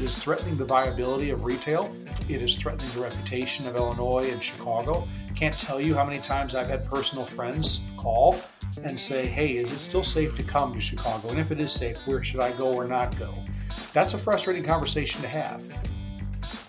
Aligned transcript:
It 0.00 0.04
is 0.04 0.16
threatening 0.16 0.56
the 0.56 0.64
viability 0.64 1.28
of 1.28 1.44
retail. 1.44 1.94
It 2.26 2.40
is 2.40 2.56
threatening 2.56 2.88
the 2.88 3.00
reputation 3.00 3.66
of 3.66 3.76
Illinois 3.76 4.30
and 4.32 4.42
Chicago. 4.42 5.06
Can't 5.34 5.58
tell 5.58 5.78
you 5.78 5.94
how 5.94 6.06
many 6.06 6.22
times 6.22 6.54
I've 6.54 6.68
had 6.68 6.86
personal 6.86 7.26
friends 7.26 7.82
call 7.98 8.40
and 8.82 8.98
say, 8.98 9.26
hey, 9.26 9.56
is 9.56 9.70
it 9.70 9.78
still 9.78 10.02
safe 10.02 10.34
to 10.36 10.42
come 10.42 10.72
to 10.72 10.80
Chicago? 10.80 11.28
And 11.28 11.38
if 11.38 11.50
it 11.50 11.60
is 11.60 11.70
safe, 11.70 11.98
where 12.06 12.22
should 12.22 12.40
I 12.40 12.52
go 12.52 12.72
or 12.72 12.88
not 12.88 13.18
go? 13.18 13.44
That's 13.92 14.14
a 14.14 14.18
frustrating 14.18 14.64
conversation 14.64 15.20
to 15.20 15.28
have. 15.28 15.68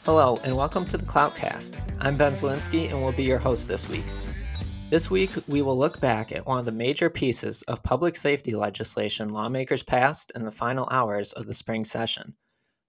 Hello, 0.04 0.42
and 0.44 0.54
welcome 0.54 0.86
to 0.88 0.98
the 0.98 1.06
Cloutcast. 1.06 1.78
I'm 2.02 2.18
Ben 2.18 2.34
Szalinski, 2.34 2.90
and 2.92 3.02
will 3.02 3.14
be 3.14 3.24
your 3.24 3.40
host 3.40 3.66
this 3.66 3.88
week. 3.88 4.04
This 4.90 5.10
week, 5.10 5.32
we 5.48 5.62
will 5.62 5.78
look 5.78 6.02
back 6.02 6.34
at 6.34 6.46
one 6.46 6.60
of 6.60 6.66
the 6.66 6.74
major 6.74 7.10
pieces 7.10 7.62
of 7.70 7.82
public 7.82 8.18
safety 8.18 8.52
legislation 8.52 9.30
lawmakers 9.30 9.84
passed 9.84 10.34
in 10.36 10.44
the 10.44 10.52
final 10.52 10.86
hours 10.92 11.32
of 11.32 11.46
the 11.46 11.54
spring 11.54 11.86
session. 11.86 12.36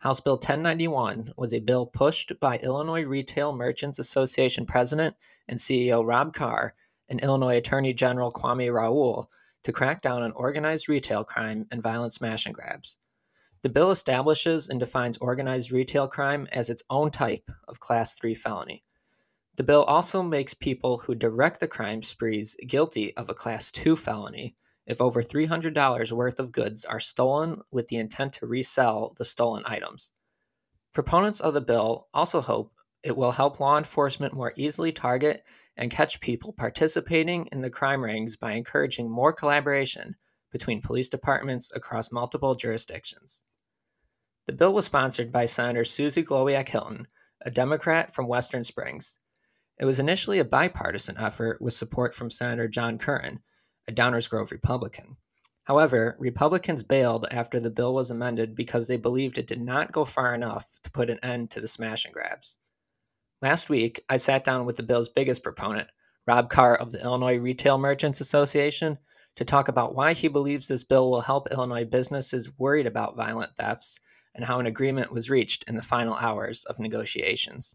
House 0.02 0.18
Bill 0.18 0.34
1091 0.34 1.32
was 1.36 1.54
a 1.54 1.60
bill 1.60 1.86
pushed 1.86 2.32
by 2.40 2.58
Illinois 2.58 3.04
Retail 3.04 3.52
Merchants 3.52 4.00
Association 4.00 4.66
President 4.66 5.14
and 5.46 5.56
CEO 5.56 6.04
Rob 6.04 6.34
Karr 6.34 6.74
and 7.08 7.20
Illinois 7.20 7.58
Attorney 7.58 7.92
General 7.94 8.32
Kwame 8.32 8.74
Raoul 8.74 9.30
to 9.62 9.70
crack 9.70 10.02
down 10.02 10.24
on 10.24 10.32
organized 10.32 10.88
retail 10.88 11.22
crime 11.22 11.68
and 11.70 11.80
violent 11.80 12.12
smash 12.12 12.46
and 12.46 12.54
grabs. 12.54 12.96
The 13.62 13.68
bill 13.68 13.92
establishes 13.92 14.68
and 14.68 14.80
defines 14.80 15.18
organized 15.18 15.70
retail 15.70 16.08
crime 16.08 16.48
as 16.50 16.68
its 16.68 16.82
own 16.90 17.12
type 17.12 17.48
of 17.68 17.78
Class 17.78 18.14
3 18.14 18.34
felony. 18.34 18.82
The 19.54 19.62
bill 19.62 19.84
also 19.84 20.20
makes 20.20 20.52
people 20.52 20.98
who 20.98 21.14
direct 21.14 21.60
the 21.60 21.68
crime 21.68 22.02
sprees 22.02 22.56
guilty 22.66 23.16
of 23.16 23.30
a 23.30 23.34
Class 23.34 23.70
2 23.70 23.94
felony 23.94 24.56
if 24.86 25.00
over 25.00 25.22
$300 25.22 26.12
worth 26.12 26.40
of 26.40 26.52
goods 26.52 26.84
are 26.84 27.00
stolen 27.00 27.60
with 27.70 27.88
the 27.88 27.96
intent 27.96 28.32
to 28.34 28.46
resell 28.46 29.14
the 29.16 29.24
stolen 29.24 29.62
items. 29.66 30.12
Proponents 30.92 31.40
of 31.40 31.54
the 31.54 31.60
bill 31.60 32.08
also 32.12 32.40
hope 32.40 32.72
it 33.02 33.16
will 33.16 33.32
help 33.32 33.60
law 33.60 33.78
enforcement 33.78 34.34
more 34.34 34.52
easily 34.56 34.92
target 34.92 35.48
and 35.76 35.90
catch 35.90 36.20
people 36.20 36.52
participating 36.52 37.48
in 37.52 37.60
the 37.60 37.70
crime 37.70 38.02
rings 38.02 38.36
by 38.36 38.52
encouraging 38.52 39.10
more 39.10 39.32
collaboration 39.32 40.14
between 40.50 40.82
police 40.82 41.08
departments 41.08 41.70
across 41.74 42.12
multiple 42.12 42.54
jurisdictions. 42.54 43.42
The 44.46 44.52
bill 44.52 44.72
was 44.72 44.84
sponsored 44.84 45.32
by 45.32 45.46
Senator 45.46 45.84
Susie 45.84 46.22
Glowiak 46.22 46.68
Hilton, 46.68 47.06
a 47.40 47.50
Democrat 47.50 48.12
from 48.12 48.28
Western 48.28 48.64
Springs, 48.64 49.18
it 49.78 49.84
was 49.84 49.98
initially 49.98 50.38
a 50.38 50.44
bipartisan 50.44 51.18
effort 51.18 51.60
with 51.60 51.72
support 51.72 52.14
from 52.14 52.30
Senator 52.30 52.68
John 52.68 52.98
Curran, 52.98 53.42
a 53.88 53.92
Downers 53.92 54.28
Grove 54.28 54.52
Republican. 54.52 55.16
However, 55.64 56.16
Republicans 56.18 56.82
bailed 56.82 57.26
after 57.30 57.60
the 57.60 57.70
bill 57.70 57.94
was 57.94 58.10
amended 58.10 58.54
because 58.54 58.86
they 58.86 58.96
believed 58.96 59.38
it 59.38 59.46
did 59.46 59.60
not 59.60 59.92
go 59.92 60.04
far 60.04 60.34
enough 60.34 60.80
to 60.82 60.90
put 60.90 61.10
an 61.10 61.20
end 61.22 61.50
to 61.52 61.60
the 61.60 61.68
smash 61.68 62.04
and 62.04 62.12
grabs. 62.12 62.58
Last 63.40 63.68
week, 63.68 64.04
I 64.08 64.16
sat 64.16 64.44
down 64.44 64.66
with 64.66 64.76
the 64.76 64.82
bill's 64.82 65.08
biggest 65.08 65.42
proponent, 65.42 65.88
Rob 66.26 66.50
Karr 66.50 66.76
of 66.76 66.92
the 66.92 67.02
Illinois 67.02 67.38
Retail 67.38 67.78
Merchants 67.78 68.20
Association, 68.20 68.98
to 69.36 69.44
talk 69.44 69.68
about 69.68 69.94
why 69.94 70.12
he 70.12 70.28
believes 70.28 70.68
this 70.68 70.84
bill 70.84 71.10
will 71.10 71.20
help 71.20 71.50
Illinois 71.50 71.84
businesses 71.84 72.50
worried 72.58 72.86
about 72.86 73.16
violent 73.16 73.56
thefts 73.56 73.98
and 74.34 74.44
how 74.44 74.58
an 74.58 74.66
agreement 74.66 75.12
was 75.12 75.30
reached 75.30 75.64
in 75.68 75.76
the 75.76 75.82
final 75.82 76.14
hours 76.14 76.64
of 76.64 76.78
negotiations. 76.78 77.74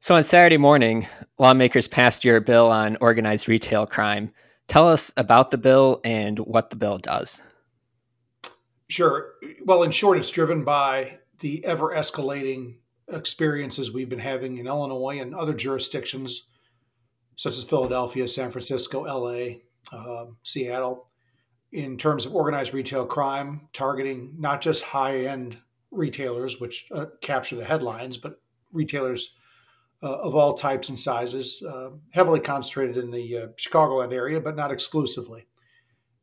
So 0.00 0.14
on 0.14 0.24
Saturday 0.24 0.58
morning, 0.58 1.06
lawmakers 1.38 1.88
passed 1.88 2.24
your 2.24 2.40
bill 2.40 2.70
on 2.70 2.96
organized 3.00 3.48
retail 3.48 3.86
crime. 3.86 4.32
Tell 4.68 4.88
us 4.88 5.12
about 5.16 5.50
the 5.50 5.58
bill 5.58 6.00
and 6.04 6.38
what 6.38 6.70
the 6.70 6.76
bill 6.76 6.98
does. 6.98 7.42
Sure. 8.88 9.34
Well, 9.64 9.82
in 9.82 9.90
short, 9.90 10.18
it's 10.18 10.30
driven 10.30 10.64
by 10.64 11.18
the 11.40 11.64
ever 11.64 11.94
escalating 11.94 12.76
experiences 13.08 13.92
we've 13.92 14.08
been 14.08 14.18
having 14.18 14.56
in 14.56 14.66
Illinois 14.66 15.20
and 15.20 15.34
other 15.34 15.54
jurisdictions, 15.54 16.48
such 17.36 17.56
as 17.56 17.64
Philadelphia, 17.64 18.26
San 18.28 18.50
Francisco, 18.50 19.02
LA, 19.02 19.56
uh, 19.92 20.26
Seattle, 20.42 21.08
in 21.72 21.96
terms 21.96 22.24
of 22.24 22.34
organized 22.34 22.72
retail 22.72 23.04
crime, 23.04 23.68
targeting 23.72 24.34
not 24.38 24.60
just 24.60 24.82
high 24.84 25.26
end 25.26 25.58
retailers, 25.90 26.60
which 26.60 26.86
uh, 26.94 27.06
capture 27.20 27.56
the 27.56 27.64
headlines, 27.64 28.16
but 28.16 28.40
retailers 28.72 29.36
uh, 30.04 30.18
of 30.18 30.34
all 30.34 30.52
types 30.52 30.90
and 30.90 31.00
sizes, 31.00 31.62
uh, 31.66 31.88
heavily 32.10 32.38
concentrated 32.38 32.98
in 32.98 33.10
the 33.10 33.38
uh, 33.38 33.46
Chicagoland 33.56 34.12
area, 34.12 34.38
but 34.38 34.54
not 34.54 34.70
exclusively. 34.70 35.46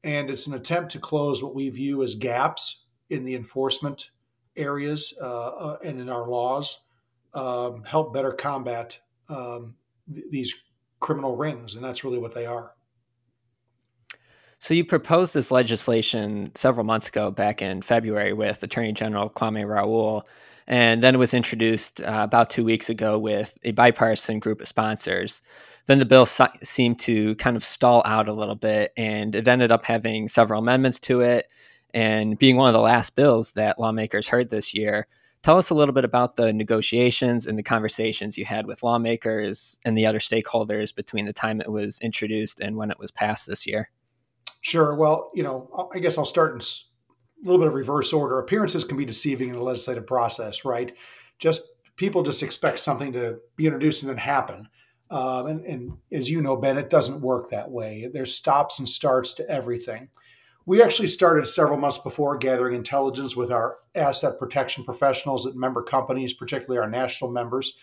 And 0.03 0.29
it's 0.29 0.45
an 0.45 0.53
attempt 0.53 0.91
to 0.91 0.99
close 0.99 1.41
what 1.41 1.55
we 1.55 1.67
view 1.69 2.03
as 2.03 2.13
gaps 2.13 2.85
in 3.09 3.23
the 3.25 3.33
enforcement 3.33 4.11
areas 4.55 5.17
uh, 5.19 5.47
uh, 5.47 5.77
and 5.83 5.99
in 5.99 6.09
our 6.09 6.27
laws, 6.27 6.85
um, 7.33 7.83
help 7.83 8.13
better 8.13 8.31
combat 8.31 8.99
um, 9.29 9.75
th- 10.13 10.25
these 10.29 10.53
criminal 10.99 11.35
rings. 11.35 11.73
And 11.73 11.83
that's 11.83 12.03
really 12.03 12.19
what 12.19 12.35
they 12.35 12.45
are. 12.45 12.73
So 14.59 14.75
you 14.75 14.85
proposed 14.85 15.33
this 15.33 15.49
legislation 15.49 16.51
several 16.53 16.85
months 16.85 17.07
ago, 17.07 17.31
back 17.31 17.63
in 17.63 17.81
February, 17.81 18.33
with 18.33 18.61
Attorney 18.61 18.91
General 18.91 19.27
Kwame 19.27 19.67
Raoul 19.67 20.23
and 20.67 21.01
then 21.01 21.15
it 21.15 21.17
was 21.17 21.33
introduced 21.33 22.01
uh, 22.01 22.21
about 22.23 22.49
two 22.49 22.63
weeks 22.63 22.89
ago 22.89 23.17
with 23.17 23.57
a 23.63 23.71
bipartisan 23.71 24.39
group 24.39 24.61
of 24.61 24.67
sponsors. 24.67 25.41
Then 25.87 25.99
the 25.99 26.05
bill 26.05 26.25
so- 26.25 26.47
seemed 26.63 26.99
to 27.01 27.35
kind 27.35 27.57
of 27.57 27.63
stall 27.63 28.01
out 28.05 28.27
a 28.27 28.33
little 28.33 28.55
bit, 28.55 28.93
and 28.95 29.35
it 29.35 29.47
ended 29.47 29.71
up 29.71 29.85
having 29.85 30.27
several 30.27 30.61
amendments 30.61 30.99
to 31.01 31.21
it, 31.21 31.47
and 31.93 32.37
being 32.37 32.57
one 32.57 32.67
of 32.67 32.73
the 32.73 32.79
last 32.79 33.15
bills 33.15 33.53
that 33.53 33.79
lawmakers 33.79 34.29
heard 34.29 34.49
this 34.49 34.73
year. 34.73 35.07
Tell 35.43 35.57
us 35.57 35.71
a 35.71 35.75
little 35.75 35.93
bit 35.93 36.05
about 36.05 36.35
the 36.35 36.53
negotiations 36.53 37.47
and 37.47 37.57
the 37.57 37.63
conversations 37.63 38.37
you 38.37 38.45
had 38.45 38.67
with 38.67 38.83
lawmakers 38.83 39.79
and 39.83 39.97
the 39.97 40.05
other 40.05 40.19
stakeholders 40.19 40.93
between 40.93 41.25
the 41.25 41.33
time 41.33 41.59
it 41.59 41.71
was 41.71 41.99
introduced 41.99 42.59
and 42.59 42.75
when 42.75 42.91
it 42.91 42.99
was 42.99 43.09
passed 43.09 43.47
this 43.47 43.65
year. 43.65 43.89
Sure. 44.61 44.93
Well, 44.93 45.31
you 45.33 45.41
know, 45.41 45.89
I 45.93 45.97
guess 45.97 46.19
I'll 46.19 46.25
start 46.25 46.53
in 46.53 46.61
a 47.41 47.45
little 47.45 47.59
bit 47.59 47.67
of 47.67 47.73
reverse 47.73 48.13
order. 48.13 48.39
Appearances 48.39 48.83
can 48.83 48.97
be 48.97 49.05
deceiving 49.05 49.49
in 49.49 49.55
the 49.55 49.63
legislative 49.63 50.05
process, 50.05 50.63
right? 50.63 50.95
Just 51.39 51.61
people 51.95 52.23
just 52.23 52.43
expect 52.43 52.79
something 52.79 53.11
to 53.13 53.39
be 53.55 53.65
introduced 53.65 54.03
and 54.03 54.09
then 54.09 54.17
happen. 54.17 54.67
Um, 55.09 55.47
and, 55.47 55.65
and, 55.65 55.97
as 56.11 56.29
you 56.29 56.41
know, 56.41 56.55
Ben, 56.55 56.77
it 56.77 56.89
doesn't 56.89 57.21
work 57.21 57.49
that 57.49 57.69
way. 57.69 58.09
There's 58.11 58.33
stops 58.33 58.79
and 58.79 58.87
starts 58.87 59.33
to 59.33 59.49
everything. 59.49 60.07
We 60.65 60.81
actually 60.81 61.07
started 61.07 61.47
several 61.47 61.77
months 61.77 61.97
before 61.97 62.37
gathering 62.37 62.75
intelligence 62.75 63.35
with 63.35 63.51
our 63.51 63.77
asset 63.93 64.39
protection 64.39 64.85
professionals 64.85 65.45
at 65.45 65.55
member 65.55 65.83
companies, 65.83 66.33
particularly 66.33 66.79
our 66.79 66.89
national 66.89 67.31
members, 67.31 67.77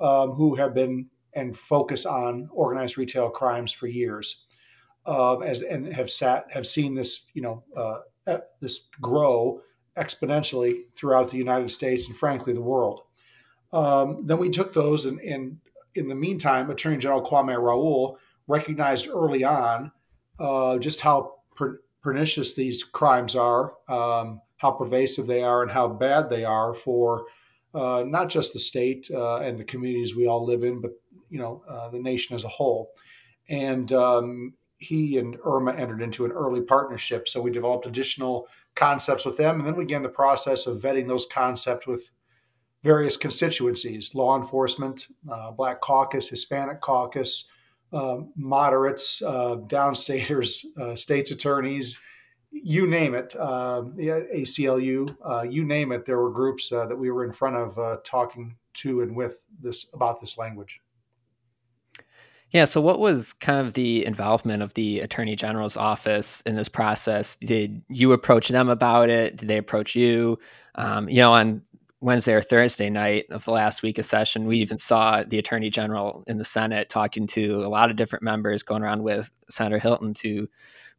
um, 0.00 0.32
who 0.32 0.56
have 0.56 0.74
been 0.74 1.06
and 1.32 1.56
focus 1.56 2.04
on 2.04 2.48
organized 2.50 2.98
retail 2.98 3.30
crimes 3.30 3.70
for 3.70 3.86
years, 3.86 4.44
um, 5.04 5.42
as 5.42 5.62
and 5.62 5.92
have 5.92 6.10
sat 6.10 6.46
have 6.50 6.66
seen 6.66 6.94
this, 6.94 7.26
you 7.32 7.42
know, 7.42 7.62
uh, 7.76 8.00
this 8.60 8.88
grow 9.00 9.60
exponentially 9.96 10.82
throughout 10.94 11.30
the 11.30 11.38
United 11.38 11.70
States 11.70 12.08
and 12.08 12.16
frankly 12.16 12.52
the 12.52 12.60
world. 12.60 13.02
Um, 13.72 14.26
then 14.26 14.38
we 14.38 14.50
took 14.50 14.74
those 14.74 15.06
and, 15.06 15.20
and, 15.20 15.58
in 15.96 16.08
the 16.08 16.14
meantime, 16.14 16.70
Attorney 16.70 16.98
General 16.98 17.22
Kwame 17.22 17.56
Raoul 17.60 18.18
recognized 18.46 19.08
early 19.08 19.44
on 19.44 19.90
uh, 20.38 20.78
just 20.78 21.00
how 21.00 21.36
per- 21.56 21.80
pernicious 22.02 22.54
these 22.54 22.84
crimes 22.84 23.34
are, 23.34 23.72
um, 23.88 24.40
how 24.58 24.70
pervasive 24.70 25.26
they 25.26 25.42
are, 25.42 25.62
and 25.62 25.72
how 25.72 25.88
bad 25.88 26.28
they 26.28 26.44
are 26.44 26.74
for 26.74 27.24
uh, 27.74 28.04
not 28.06 28.28
just 28.28 28.52
the 28.52 28.58
state 28.58 29.08
uh, 29.12 29.36
and 29.36 29.58
the 29.58 29.64
communities 29.64 30.14
we 30.14 30.26
all 30.26 30.44
live 30.44 30.62
in, 30.62 30.80
but 30.80 30.92
you 31.30 31.38
know 31.38 31.62
uh, 31.68 31.88
the 31.88 31.98
nation 31.98 32.34
as 32.34 32.44
a 32.44 32.48
whole. 32.48 32.90
And 33.48 33.92
um, 33.92 34.54
he 34.78 35.18
and 35.18 35.36
IRMA 35.44 35.72
entered 35.72 36.02
into 36.02 36.24
an 36.24 36.32
early 36.32 36.60
partnership. 36.60 37.28
So 37.28 37.40
we 37.40 37.50
developed 37.50 37.86
additional 37.86 38.48
concepts 38.74 39.24
with 39.24 39.36
them, 39.36 39.58
and 39.58 39.66
then 39.66 39.76
we 39.76 39.84
began 39.84 40.02
the 40.02 40.08
process 40.08 40.66
of 40.66 40.80
vetting 40.80 41.08
those 41.08 41.26
concepts 41.26 41.86
with 41.86 42.10
various 42.82 43.16
constituencies: 43.16 44.14
law 44.14 44.36
enforcement, 44.36 45.08
uh, 45.30 45.50
Black 45.52 45.80
Caucus, 45.80 46.28
Hispanic 46.28 46.80
Caucus, 46.80 47.50
uh, 47.92 48.18
moderates, 48.36 49.22
uh, 49.22 49.56
downstaters, 49.66 50.64
uh, 50.80 50.96
states 50.96 51.30
attorneys, 51.30 51.98
you 52.50 52.86
name 52.86 53.14
it, 53.14 53.34
uh, 53.38 53.82
ACLU, 53.98 55.16
uh, 55.24 55.42
you 55.42 55.64
name 55.64 55.92
it. 55.92 56.06
There 56.06 56.18
were 56.18 56.30
groups 56.30 56.68
that 56.70 56.96
we 56.98 57.10
were 57.10 57.24
in 57.24 57.32
front 57.32 57.56
of 57.56 58.02
talking 58.04 58.56
to 58.74 59.00
and 59.00 59.16
with 59.16 59.44
this 59.60 59.86
about 59.92 60.20
this 60.20 60.36
language. 60.36 60.80
Yeah. 62.56 62.64
So, 62.64 62.80
what 62.80 62.98
was 62.98 63.34
kind 63.34 63.66
of 63.66 63.74
the 63.74 64.06
involvement 64.06 64.62
of 64.62 64.72
the 64.72 65.00
Attorney 65.00 65.36
General's 65.36 65.76
office 65.76 66.40
in 66.46 66.56
this 66.56 66.70
process? 66.70 67.36
Did 67.36 67.82
you 67.90 68.12
approach 68.12 68.48
them 68.48 68.70
about 68.70 69.10
it? 69.10 69.36
Did 69.36 69.48
they 69.48 69.58
approach 69.58 69.94
you? 69.94 70.38
Um, 70.74 71.06
you 71.06 71.20
know, 71.20 71.32
on 71.32 71.60
Wednesday 72.00 72.32
or 72.32 72.40
Thursday 72.40 72.88
night 72.88 73.26
of 73.30 73.44
the 73.44 73.50
last 73.50 73.82
week 73.82 73.98
of 73.98 74.06
session, 74.06 74.46
we 74.46 74.56
even 74.56 74.78
saw 74.78 75.22
the 75.22 75.38
Attorney 75.38 75.68
General 75.68 76.24
in 76.26 76.38
the 76.38 76.46
Senate 76.46 76.88
talking 76.88 77.26
to 77.26 77.62
a 77.62 77.68
lot 77.68 77.90
of 77.90 77.96
different 77.96 78.22
members, 78.22 78.62
going 78.62 78.82
around 78.82 79.02
with 79.02 79.30
Senator 79.50 79.78
Hilton 79.78 80.14
to, 80.14 80.48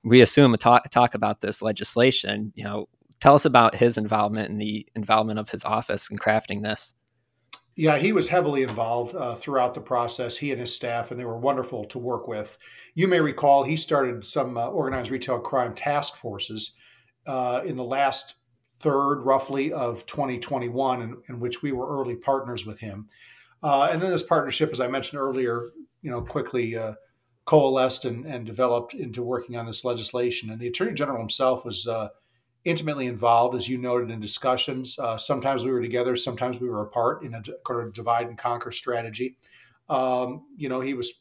we 0.04 0.22
assume, 0.22 0.56
talk 0.58 0.88
talk 0.92 1.16
about 1.16 1.42
this 1.42 1.64
legislation. 1.64 2.54
You 2.56 2.66
know, 2.66 2.88
Tell 3.20 3.34
us 3.34 3.46
about 3.46 3.74
his 3.74 3.98
involvement 3.98 4.52
and 4.52 4.62
the 4.62 4.86
involvement 4.96 5.40
of 5.40 5.50
his 5.50 5.66
office 5.66 6.10
in 6.10 6.18
crafting 6.18 6.62
this. 6.62 6.94
Yeah, 7.80 8.00
he 8.00 8.12
was 8.12 8.30
heavily 8.30 8.64
involved 8.64 9.16
uh, 9.16 9.36
throughout 9.36 9.76
the 9.76 9.82
process, 9.82 10.38
he 10.38 10.52
and 10.52 10.60
his 10.60 10.74
staff, 10.74 11.12
and 11.12 11.20
they 11.20 11.26
were 11.26 11.38
wonderful 11.38 11.86
to 11.86 12.00
work 12.00 12.28
with. 12.28 12.58
You 12.96 13.08
may 13.08 13.20
recall 13.20 13.64
he 13.64 13.76
started 13.76 14.26
some 14.26 14.58
uh, 14.58 14.66
organized 14.66 15.12
retail 15.12 15.38
crime 15.38 15.76
task 15.76 16.16
forces 16.16 16.76
uh, 17.28 17.62
in 17.64 17.76
the 17.76 17.84
last 17.84 18.34
third, 18.80 19.22
roughly, 19.22 19.72
of 19.72 20.08
2021, 20.08 21.02
in, 21.04 21.18
in, 21.30 21.40
which 21.40 21.62
we 21.62 21.72
were 21.72 21.88
early 21.88 22.16
partners 22.16 22.66
with 22.66 22.80
him. 22.80 23.10
Uh, 23.62 23.90
and 23.92 24.02
then 24.02 24.10
this 24.10 24.24
partnership, 24.24 24.72
as 24.72 24.82
I 24.82 24.88
mentioned 24.88 25.22
earlier, 25.22 25.68
you 26.02 26.10
know, 26.10 26.22
quickly 26.22 26.76
uh, 26.76 26.94
coalesced 27.46 28.06
and, 28.06 28.26
and, 28.26 28.44
developed 28.44 28.96
into 28.96 29.22
working 29.22 29.56
on 29.56 29.68
this 29.68 29.86
legislation. 29.86 30.50
And 30.50 30.60
the 30.60 30.68
Attorney 30.68 30.94
General 30.94 31.20
himself 31.20 31.64
was 31.64 31.86
uh, 31.86 32.10
intimately 32.68 33.08
involved, 33.08 33.56
as 33.56 33.70
you 33.70 33.78
noted, 33.78 34.12
in 34.12 34.20
discussions. 34.20 35.00
Uh, 35.00 35.18
sometimes 35.18 35.64
we 35.64 35.72
were 35.72 35.82
together, 35.82 36.18
sometimes 36.18 36.60
we 36.60 36.70
were 36.70 36.82
apart 36.82 37.24
in 37.24 37.34
a 37.34 37.42
kind 37.66 37.82
of 37.82 37.94
divide 37.94 38.28
and 38.28 38.38
conquer 38.38 38.72
strategy. 38.72 39.38
Um, 39.88 40.48
you 40.58 40.68
know, 40.68 40.82
he 40.82 40.94
was 40.94 41.14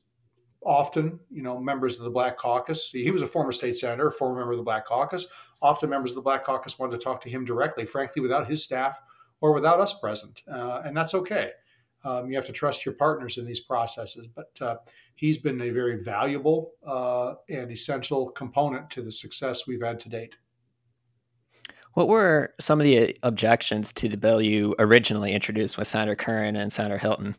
often, 0.64 1.20
you 1.30 1.44
know, 1.44 1.60
members 1.60 1.98
of 1.98 2.04
the 2.04 2.10
Black 2.10 2.36
Caucus. 2.36 2.90
He 2.90 3.12
was 3.12 3.22
a 3.22 3.28
former 3.28 3.52
state 3.52 3.78
senator, 3.78 4.10
former 4.10 4.40
member 4.40 4.52
of 4.54 4.58
the 4.58 4.64
Black 4.64 4.86
Caucus. 4.86 5.28
Often 5.62 5.90
members 5.90 6.10
of 6.10 6.16
the 6.16 6.22
Black 6.22 6.42
Caucus 6.42 6.80
wanted 6.80 6.98
to 6.98 7.04
talk 7.04 7.20
to 7.20 7.30
him 7.30 7.44
directly, 7.44 7.86
frankly, 7.86 8.20
without 8.20 8.48
his 8.48 8.64
staff 8.64 9.00
or 9.40 9.54
without 9.54 9.78
us 9.78 9.96
present. 9.96 10.42
Uh, 10.50 10.82
and 10.84 10.96
that's 10.96 11.14
okay. 11.14 11.52
Um, 12.02 12.28
you 12.28 12.34
have 12.34 12.46
to 12.46 12.52
trust 12.52 12.84
your 12.84 12.94
partners 12.94 13.38
in 13.38 13.46
these 13.46 13.60
processes. 13.60 14.26
But 14.26 14.60
uh, 14.60 14.76
he's 15.14 15.38
been 15.38 15.60
a 15.60 15.70
very 15.70 16.02
valuable 16.02 16.72
uh, 16.84 17.34
and 17.48 17.70
essential 17.70 18.30
component 18.30 18.90
to 18.90 19.02
the 19.02 19.12
success 19.12 19.68
we've 19.68 19.82
had 19.82 20.00
to 20.00 20.08
date. 20.08 20.36
What 21.96 22.08
were 22.08 22.52
some 22.60 22.78
of 22.78 22.84
the 22.84 23.16
objections 23.22 23.90
to 23.94 24.06
the 24.10 24.18
bill 24.18 24.42
you 24.42 24.74
originally 24.78 25.32
introduced 25.32 25.78
with 25.78 25.88
Senator 25.88 26.14
Curran 26.14 26.54
and 26.54 26.70
Senator 26.70 26.98
Hilton? 26.98 27.36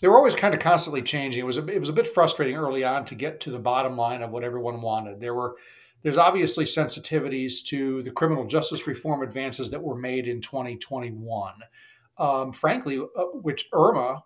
They 0.00 0.06
were 0.06 0.14
always 0.14 0.36
kind 0.36 0.54
of 0.54 0.60
constantly 0.60 1.02
changing. 1.02 1.40
It 1.40 1.44
was 1.44 1.58
a, 1.58 1.66
it 1.66 1.80
was 1.80 1.88
a 1.88 1.92
bit 1.92 2.06
frustrating 2.06 2.54
early 2.54 2.84
on 2.84 3.04
to 3.06 3.16
get 3.16 3.40
to 3.40 3.50
the 3.50 3.58
bottom 3.58 3.96
line 3.96 4.22
of 4.22 4.30
what 4.30 4.44
everyone 4.44 4.80
wanted. 4.80 5.18
There 5.18 5.34
were 5.34 5.56
there's 6.04 6.16
obviously 6.16 6.66
sensitivities 6.66 7.64
to 7.64 8.00
the 8.04 8.12
criminal 8.12 8.46
justice 8.46 8.86
reform 8.86 9.22
advances 9.22 9.72
that 9.72 9.82
were 9.82 9.96
made 9.96 10.28
in 10.28 10.40
2021. 10.40 11.52
Um, 12.16 12.52
frankly, 12.52 13.00
uh, 13.00 13.22
which 13.32 13.66
IRMA 13.72 14.22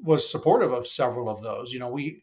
was 0.00 0.30
supportive 0.30 0.72
of 0.72 0.86
several 0.86 1.28
of 1.28 1.42
those. 1.42 1.72
You 1.72 1.80
know, 1.80 1.88
we 1.88 2.22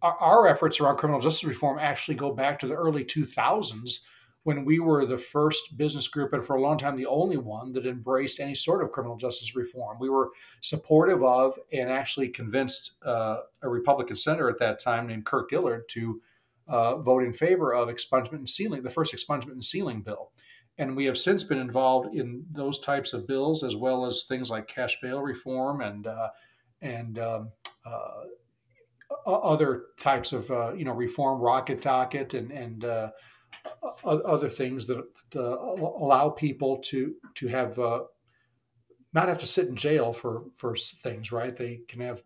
our, 0.00 0.16
our 0.20 0.46
efforts 0.46 0.78
around 0.78 0.98
criminal 0.98 1.20
justice 1.20 1.42
reform 1.42 1.80
actually 1.80 2.14
go 2.14 2.30
back 2.30 2.60
to 2.60 2.68
the 2.68 2.74
early 2.74 3.04
2000s 3.04 4.04
when 4.44 4.64
we 4.64 4.78
were 4.78 5.04
the 5.04 5.18
first 5.18 5.76
business 5.76 6.06
group 6.06 6.32
and 6.32 6.44
for 6.44 6.54
a 6.54 6.60
long 6.60 6.78
time 6.78 6.96
the 6.96 7.06
only 7.06 7.36
one 7.36 7.72
that 7.72 7.86
embraced 7.86 8.38
any 8.38 8.54
sort 8.54 8.82
of 8.82 8.92
criminal 8.92 9.16
justice 9.16 9.56
reform. 9.56 9.98
We 9.98 10.10
were 10.10 10.30
supportive 10.60 11.22
of 11.24 11.58
and 11.72 11.90
actually 11.90 12.28
convinced 12.28 12.92
uh, 13.02 13.40
a 13.62 13.68
Republican 13.68 14.16
senator 14.16 14.48
at 14.48 14.58
that 14.58 14.78
time 14.78 15.06
named 15.06 15.24
Kirk 15.24 15.50
Dillard 15.50 15.88
to 15.90 16.20
uh, 16.68 16.96
vote 16.96 17.24
in 17.24 17.32
favor 17.32 17.74
of 17.74 17.88
expungement 17.88 18.38
and 18.38 18.48
sealing, 18.48 18.82
the 18.82 18.90
first 18.90 19.14
expungement 19.14 19.52
and 19.52 19.64
sealing 19.64 20.02
bill. 20.02 20.30
And 20.76 20.96
we 20.96 21.04
have 21.06 21.18
since 21.18 21.44
been 21.44 21.58
involved 21.58 22.14
in 22.14 22.44
those 22.52 22.78
types 22.78 23.12
of 23.12 23.26
bills 23.26 23.62
as 23.62 23.76
well 23.76 24.04
as 24.06 24.24
things 24.24 24.50
like 24.50 24.66
cash 24.66 24.98
bail 25.00 25.22
reform 25.22 25.80
and 25.80 26.06
uh, 26.06 26.30
and 26.82 27.18
um, 27.18 27.52
uh, 27.86 28.24
other 29.24 29.84
types 29.98 30.32
of 30.32 30.50
uh, 30.50 30.72
you 30.74 30.84
know 30.84 30.92
reform, 30.92 31.40
rocket 31.40 31.80
docket, 31.80 32.34
and 32.34 32.50
and 32.50 32.84
uh, 32.84 33.10
other 34.04 34.48
things 34.48 34.86
that, 34.86 35.04
uh, 35.36 35.40
allow 35.40 36.28
people 36.28 36.78
to 36.78 37.14
to 37.34 37.48
have 37.48 37.78
uh, 37.78 38.04
not 39.12 39.28
have 39.28 39.38
to 39.38 39.46
sit 39.46 39.68
in 39.68 39.76
jail 39.76 40.12
for 40.12 40.44
for 40.54 40.76
things 40.76 41.32
right? 41.32 41.56
They 41.56 41.80
can 41.88 42.00
have 42.00 42.22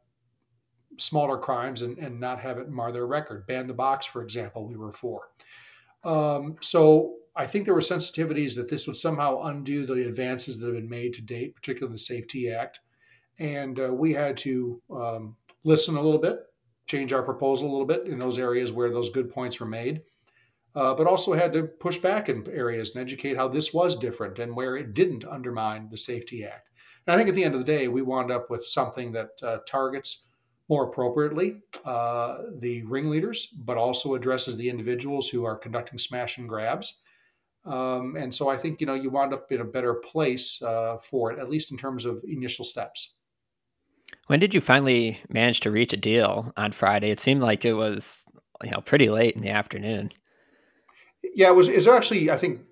smaller 0.98 1.38
crimes 1.38 1.82
and, 1.82 1.96
and 1.98 2.18
not 2.18 2.40
have 2.40 2.58
it 2.58 2.68
mar 2.68 2.92
their 2.92 3.06
record. 3.06 3.46
Ban 3.46 3.66
the 3.66 3.74
box 3.74 4.06
for 4.06 4.22
example 4.22 4.66
we 4.66 4.76
were 4.76 4.92
for. 4.92 5.28
Um, 6.04 6.56
so 6.60 7.14
i 7.34 7.46
think 7.46 7.64
there 7.64 7.74
were 7.74 7.80
sensitivities 7.80 8.56
that 8.56 8.70
this 8.70 8.86
would 8.86 8.96
somehow 8.96 9.42
undo 9.42 9.84
the 9.84 10.06
advances 10.06 10.58
that 10.58 10.66
have 10.66 10.76
been 10.76 10.88
made 10.88 11.12
to 11.12 11.22
date 11.22 11.54
particularly 11.54 11.94
the 11.94 11.98
safety 11.98 12.50
act. 12.50 12.80
And 13.38 13.78
uh, 13.78 13.92
we 13.94 14.14
had 14.14 14.36
to 14.38 14.82
um, 14.90 15.36
listen 15.64 15.96
a 15.96 16.00
little 16.00 16.20
bit 16.20 16.38
change 16.88 17.12
our 17.12 17.22
proposal 17.22 17.68
a 17.68 17.70
little 17.70 17.86
bit 17.86 18.06
in 18.08 18.18
those 18.18 18.38
areas 18.38 18.72
where 18.72 18.90
those 18.90 19.10
good 19.10 19.30
points 19.30 19.60
were 19.60 19.66
made 19.66 20.02
uh, 20.78 20.94
but 20.94 21.08
also 21.08 21.32
had 21.32 21.52
to 21.52 21.64
push 21.64 21.98
back 21.98 22.28
in 22.28 22.46
areas 22.52 22.94
and 22.94 23.02
educate 23.02 23.36
how 23.36 23.48
this 23.48 23.74
was 23.74 23.96
different 23.96 24.38
and 24.38 24.54
where 24.54 24.76
it 24.76 24.94
didn't 24.94 25.24
undermine 25.24 25.88
the 25.90 25.96
Safety 25.96 26.44
Act. 26.44 26.70
And 27.04 27.12
I 27.12 27.16
think 27.16 27.28
at 27.28 27.34
the 27.34 27.42
end 27.42 27.54
of 27.54 27.58
the 27.58 27.66
day, 27.66 27.88
we 27.88 28.00
wound 28.00 28.30
up 28.30 28.48
with 28.48 28.64
something 28.64 29.10
that 29.10 29.30
uh, 29.42 29.58
targets 29.68 30.28
more 30.68 30.84
appropriately 30.84 31.62
uh, 31.84 32.42
the 32.60 32.84
ringleaders, 32.84 33.46
but 33.46 33.76
also 33.76 34.14
addresses 34.14 34.56
the 34.56 34.70
individuals 34.70 35.28
who 35.28 35.44
are 35.44 35.56
conducting 35.56 35.98
smash 35.98 36.38
and 36.38 36.48
grabs. 36.48 37.00
Um, 37.64 38.14
and 38.14 38.32
so 38.32 38.48
I 38.48 38.56
think 38.56 38.80
you 38.80 38.86
know 38.86 38.94
you 38.94 39.10
wound 39.10 39.34
up 39.34 39.50
in 39.50 39.60
a 39.60 39.64
better 39.64 39.94
place 39.94 40.62
uh, 40.62 40.98
for 40.98 41.32
it, 41.32 41.40
at 41.40 41.50
least 41.50 41.72
in 41.72 41.76
terms 41.76 42.04
of 42.04 42.22
initial 42.24 42.64
steps. 42.64 43.14
When 44.28 44.38
did 44.38 44.54
you 44.54 44.60
finally 44.60 45.18
manage 45.28 45.58
to 45.60 45.72
reach 45.72 45.92
a 45.92 45.96
deal 45.96 46.52
on 46.56 46.70
Friday? 46.70 47.10
It 47.10 47.18
seemed 47.18 47.42
like 47.42 47.64
it 47.64 47.74
was 47.74 48.24
you 48.62 48.70
know 48.70 48.80
pretty 48.80 49.10
late 49.10 49.34
in 49.34 49.42
the 49.42 49.50
afternoon. 49.50 50.12
Yeah, 51.38 51.50
it 51.50 51.54
was. 51.54 51.68
Is 51.68 51.86
actually? 51.86 52.32
I 52.32 52.36
think. 52.36 52.62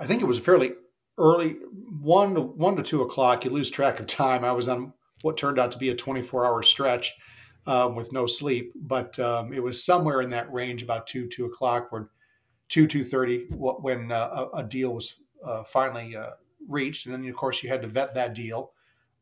I 0.00 0.06
think 0.06 0.22
it 0.22 0.24
was 0.24 0.38
fairly 0.38 0.72
early, 1.18 1.56
one 2.00 2.34
to 2.36 2.40
one 2.40 2.74
to 2.76 2.82
two 2.82 3.02
o'clock. 3.02 3.44
You 3.44 3.50
lose 3.50 3.68
track 3.68 4.00
of 4.00 4.06
time. 4.06 4.46
I 4.46 4.52
was 4.52 4.66
on 4.66 4.94
what 5.20 5.36
turned 5.36 5.58
out 5.58 5.72
to 5.72 5.78
be 5.78 5.90
a 5.90 5.94
twenty-four 5.94 6.46
hour 6.46 6.62
stretch 6.62 7.12
um, 7.66 7.94
with 7.94 8.10
no 8.10 8.24
sleep, 8.24 8.72
but 8.74 9.18
um, 9.18 9.52
it 9.52 9.62
was 9.62 9.84
somewhere 9.84 10.22
in 10.22 10.30
that 10.30 10.50
range, 10.50 10.82
about 10.82 11.06
two 11.06 11.28
two 11.28 11.44
o'clock, 11.44 11.90
or 11.92 12.08
two 12.70 12.86
two 12.86 13.04
thirty, 13.04 13.44
when 13.50 14.10
uh, 14.10 14.46
a, 14.54 14.60
a, 14.60 14.62
deal 14.62 14.94
was 14.94 15.18
uh, 15.44 15.62
finally 15.62 16.16
uh, 16.16 16.30
reached, 16.66 17.04
and 17.04 17.14
then 17.14 17.28
of 17.28 17.36
course 17.36 17.62
you 17.62 17.68
had 17.68 17.82
to 17.82 17.88
vet 17.88 18.14
that 18.14 18.34
deal 18.34 18.72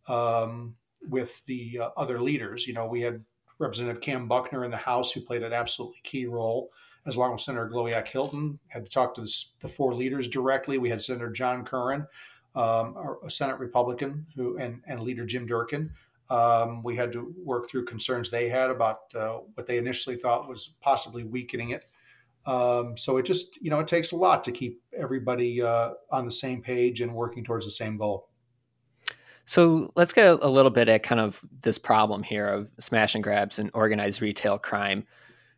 um, 0.06 0.76
with 1.08 1.44
the 1.46 1.81
uh, 1.81 1.88
other 1.96 2.20
leaders. 2.20 2.69
You 2.69 2.75
know, 2.75 2.87
we 2.87 3.00
had 3.00 3.25
Representative 3.58 4.00
Cam 4.00 4.28
Buckner 4.28 4.62
in 4.62 4.70
the 4.70 4.76
House, 4.76 5.11
who 5.11 5.23
played 5.23 5.43
an 5.43 5.52
absolutely 5.52 5.99
key 6.05 6.26
role 6.26 6.70
as 7.06 7.17
long 7.17 7.35
as 7.35 7.44
Senator 7.44 7.69
Glowiak 7.69 8.08
Hilton 8.08 8.58
had 8.69 8.85
to 8.85 8.91
talk 8.91 9.14
to 9.14 9.26
the 9.61 9.69
four 9.69 9.94
leaders 9.94 10.29
directly. 10.29 10.79
We 10.79 10.91
had 10.91 11.02
Senator 11.02 11.31
John 11.31 11.64
Curran, 11.64 12.07
um, 12.54 13.16
a 13.25 13.30
Senate 13.30 13.59
Republican, 13.59 14.26
who 14.37 14.59
and, 14.59 14.83
and 14.87 15.00
leader 15.00 15.25
Jim 15.25 15.47
Durkin. 15.47 15.92
Um, 16.28 16.83
we 16.83 16.95
had 16.95 17.12
to 17.12 17.35
work 17.42 17.69
through 17.69 17.87
concerns 17.87 18.30
they 18.30 18.49
had 18.49 18.71
about 18.71 19.00
uh, 19.14 19.38
what 19.54 19.66
they 19.66 19.78
initially 19.78 20.16
thought 20.16 20.49
was 20.49 20.75
possibly 20.80 21.25
weakening 21.25 21.71
it. 21.71 21.87
Um, 22.47 22.97
so 22.97 23.16
it 23.16 23.26
just, 23.26 23.61
you 23.61 23.71
know, 23.71 23.80
it 23.80 23.88
takes 23.88 24.12
a 24.12 24.16
lot 24.16 24.45
to 24.45 24.52
keep 24.52 24.80
everybody 24.97 25.61
uh, 25.61 25.92
on 26.11 26.25
the 26.25 26.30
same 26.30 26.62
page 26.62 27.00
and 27.00 27.14
working 27.14 27.45
towards 27.45 27.64
the 27.64 27.71
same 27.71 27.97
goal. 27.97 28.28
So 29.45 29.90
let's 29.97 30.12
get 30.12 30.38
a 30.40 30.49
little 30.49 30.71
bit 30.71 30.88
at 30.88 31.02
kind 31.02 31.21
of 31.21 31.40
this 31.62 31.78
problem 31.78 32.23
here 32.23 32.47
of 32.47 32.71
smash 32.78 33.14
and 33.16 33.25
grabs 33.25 33.59
and 33.59 33.71
organized 33.75 34.23
retail 34.23 34.59
crime. 34.59 35.04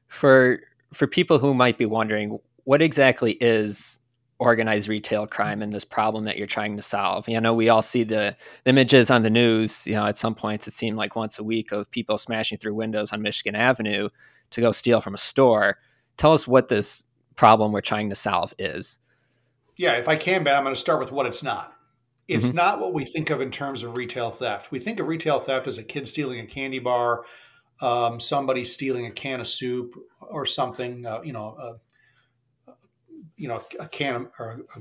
For 0.06 0.60
for 0.92 1.06
people 1.06 1.38
who 1.38 1.54
might 1.54 1.78
be 1.78 1.86
wondering, 1.86 2.38
what 2.64 2.82
exactly 2.82 3.32
is 3.40 3.98
organized 4.38 4.88
retail 4.88 5.26
crime 5.26 5.62
and 5.62 5.72
this 5.72 5.84
problem 5.84 6.24
that 6.24 6.36
you're 6.36 6.46
trying 6.46 6.76
to 6.76 6.82
solve? 6.82 7.28
You 7.28 7.40
know, 7.40 7.54
we 7.54 7.68
all 7.68 7.82
see 7.82 8.04
the, 8.04 8.36
the 8.64 8.70
images 8.70 9.10
on 9.10 9.22
the 9.22 9.30
news. 9.30 9.86
You 9.86 9.94
know, 9.94 10.06
at 10.06 10.18
some 10.18 10.34
points 10.34 10.68
it 10.68 10.74
seemed 10.74 10.96
like 10.96 11.16
once 11.16 11.38
a 11.38 11.44
week 11.44 11.72
of 11.72 11.90
people 11.90 12.18
smashing 12.18 12.58
through 12.58 12.74
windows 12.74 13.12
on 13.12 13.22
Michigan 13.22 13.54
Avenue 13.54 14.08
to 14.50 14.60
go 14.60 14.72
steal 14.72 15.00
from 15.00 15.14
a 15.14 15.18
store. 15.18 15.78
Tell 16.16 16.32
us 16.32 16.46
what 16.46 16.68
this 16.68 17.04
problem 17.34 17.72
we're 17.72 17.80
trying 17.80 18.10
to 18.10 18.14
solve 18.14 18.52
is. 18.58 18.98
Yeah, 19.76 19.92
if 19.92 20.08
I 20.08 20.16
can, 20.16 20.44
Ben, 20.44 20.54
I'm 20.54 20.64
going 20.64 20.74
to 20.74 20.80
start 20.80 21.00
with 21.00 21.10
what 21.10 21.26
it's 21.26 21.42
not. 21.42 21.74
It's 22.28 22.48
mm-hmm. 22.48 22.56
not 22.56 22.80
what 22.80 22.94
we 22.94 23.04
think 23.04 23.30
of 23.30 23.40
in 23.40 23.50
terms 23.50 23.82
of 23.82 23.96
retail 23.96 24.30
theft. 24.30 24.70
We 24.70 24.78
think 24.78 25.00
of 25.00 25.08
retail 25.08 25.40
theft 25.40 25.66
as 25.66 25.78
a 25.78 25.82
kid 25.82 26.06
stealing 26.06 26.40
a 26.40 26.46
candy 26.46 26.78
bar, 26.78 27.24
um, 27.82 28.20
somebody 28.20 28.64
stealing 28.64 29.06
a 29.06 29.10
can 29.10 29.40
of 29.40 29.48
soup 29.48 29.94
or 30.20 30.46
something, 30.46 31.04
uh, 31.04 31.20
you 31.24 31.32
know, 31.32 31.56
a, 31.58 32.74
you 33.36 33.48
know, 33.48 33.62
a 33.80 33.88
can 33.88 34.28
or 34.38 34.62
a 34.76 34.80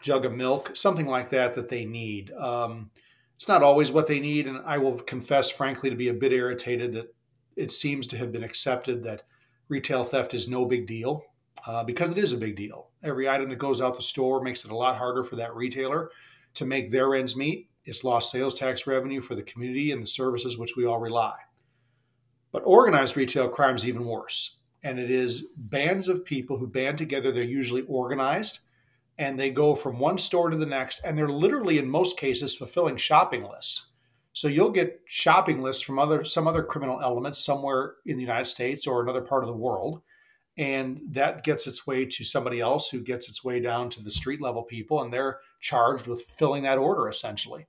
jug 0.00 0.24
of 0.24 0.32
milk, 0.32 0.74
something 0.74 1.06
like 1.06 1.30
that 1.30 1.54
that 1.54 1.68
they 1.68 1.84
need. 1.84 2.32
Um, 2.32 2.90
it's 3.36 3.46
not 3.46 3.62
always 3.62 3.92
what 3.92 4.08
they 4.08 4.18
need, 4.18 4.48
and 4.48 4.60
I 4.64 4.78
will 4.78 4.98
confess, 4.98 5.50
frankly, 5.50 5.90
to 5.90 5.96
be 5.96 6.08
a 6.08 6.14
bit 6.14 6.32
irritated 6.32 6.92
that 6.94 7.14
it 7.56 7.70
seems 7.70 8.06
to 8.08 8.16
have 8.16 8.32
been 8.32 8.42
accepted 8.42 9.04
that 9.04 9.22
retail 9.68 10.02
theft 10.02 10.34
is 10.34 10.48
no 10.48 10.64
big 10.64 10.86
deal 10.86 11.24
uh, 11.66 11.84
because 11.84 12.10
it 12.10 12.18
is 12.18 12.32
a 12.32 12.38
big 12.38 12.56
deal. 12.56 12.88
Every 13.02 13.28
item 13.28 13.50
that 13.50 13.58
goes 13.58 13.80
out 13.80 13.96
the 13.96 14.02
store 14.02 14.42
makes 14.42 14.64
it 14.64 14.70
a 14.70 14.76
lot 14.76 14.96
harder 14.96 15.22
for 15.22 15.36
that 15.36 15.54
retailer 15.54 16.10
to 16.54 16.64
make 16.64 16.90
their 16.90 17.14
ends 17.14 17.36
meet. 17.36 17.68
It's 17.84 18.02
lost 18.02 18.30
sales 18.30 18.58
tax 18.58 18.86
revenue 18.86 19.20
for 19.20 19.34
the 19.34 19.42
community 19.42 19.92
and 19.92 20.02
the 20.02 20.06
services 20.06 20.58
which 20.58 20.76
we 20.76 20.86
all 20.86 20.98
rely. 20.98 21.36
But 22.58 22.64
organized 22.66 23.16
retail 23.16 23.48
crime 23.48 23.76
is 23.76 23.86
even 23.86 24.04
worse. 24.04 24.58
And 24.82 24.98
it 24.98 25.12
is 25.12 25.46
bands 25.56 26.08
of 26.08 26.24
people 26.24 26.58
who 26.58 26.66
band 26.66 26.98
together. 26.98 27.30
They're 27.30 27.44
usually 27.44 27.82
organized. 27.82 28.58
and 29.18 29.38
they 29.38 29.50
go 29.50 29.74
from 29.74 29.98
one 29.98 30.16
store 30.16 30.48
to 30.48 30.56
the 30.56 30.64
next, 30.64 31.00
and 31.04 31.18
they're 31.18 31.28
literally, 31.28 31.78
in 31.78 31.90
most 31.90 32.16
cases, 32.16 32.54
fulfilling 32.54 32.96
shopping 32.96 33.42
lists. 33.42 33.90
So 34.32 34.46
you'll 34.46 34.70
get 34.70 35.00
shopping 35.06 35.60
lists 35.60 35.82
from 35.82 35.98
other 35.98 36.22
some 36.24 36.46
other 36.46 36.62
criminal 36.62 37.00
elements 37.02 37.44
somewhere 37.44 37.94
in 38.06 38.16
the 38.16 38.22
United 38.22 38.44
States 38.44 38.86
or 38.86 39.02
another 39.02 39.22
part 39.22 39.42
of 39.42 39.48
the 39.48 39.56
world, 39.56 40.02
and 40.56 41.00
that 41.10 41.42
gets 41.42 41.66
its 41.66 41.86
way 41.86 42.06
to 42.06 42.24
somebody 42.24 42.60
else 42.60 42.90
who 42.90 43.00
gets 43.00 43.28
its 43.28 43.42
way 43.42 43.58
down 43.58 43.88
to 43.90 44.02
the 44.02 44.10
street 44.10 44.40
level 44.40 44.62
people, 44.62 45.02
and 45.02 45.12
they're 45.12 45.40
charged 45.60 46.06
with 46.06 46.22
filling 46.22 46.62
that 46.62 46.78
order 46.78 47.08
essentially. 47.08 47.66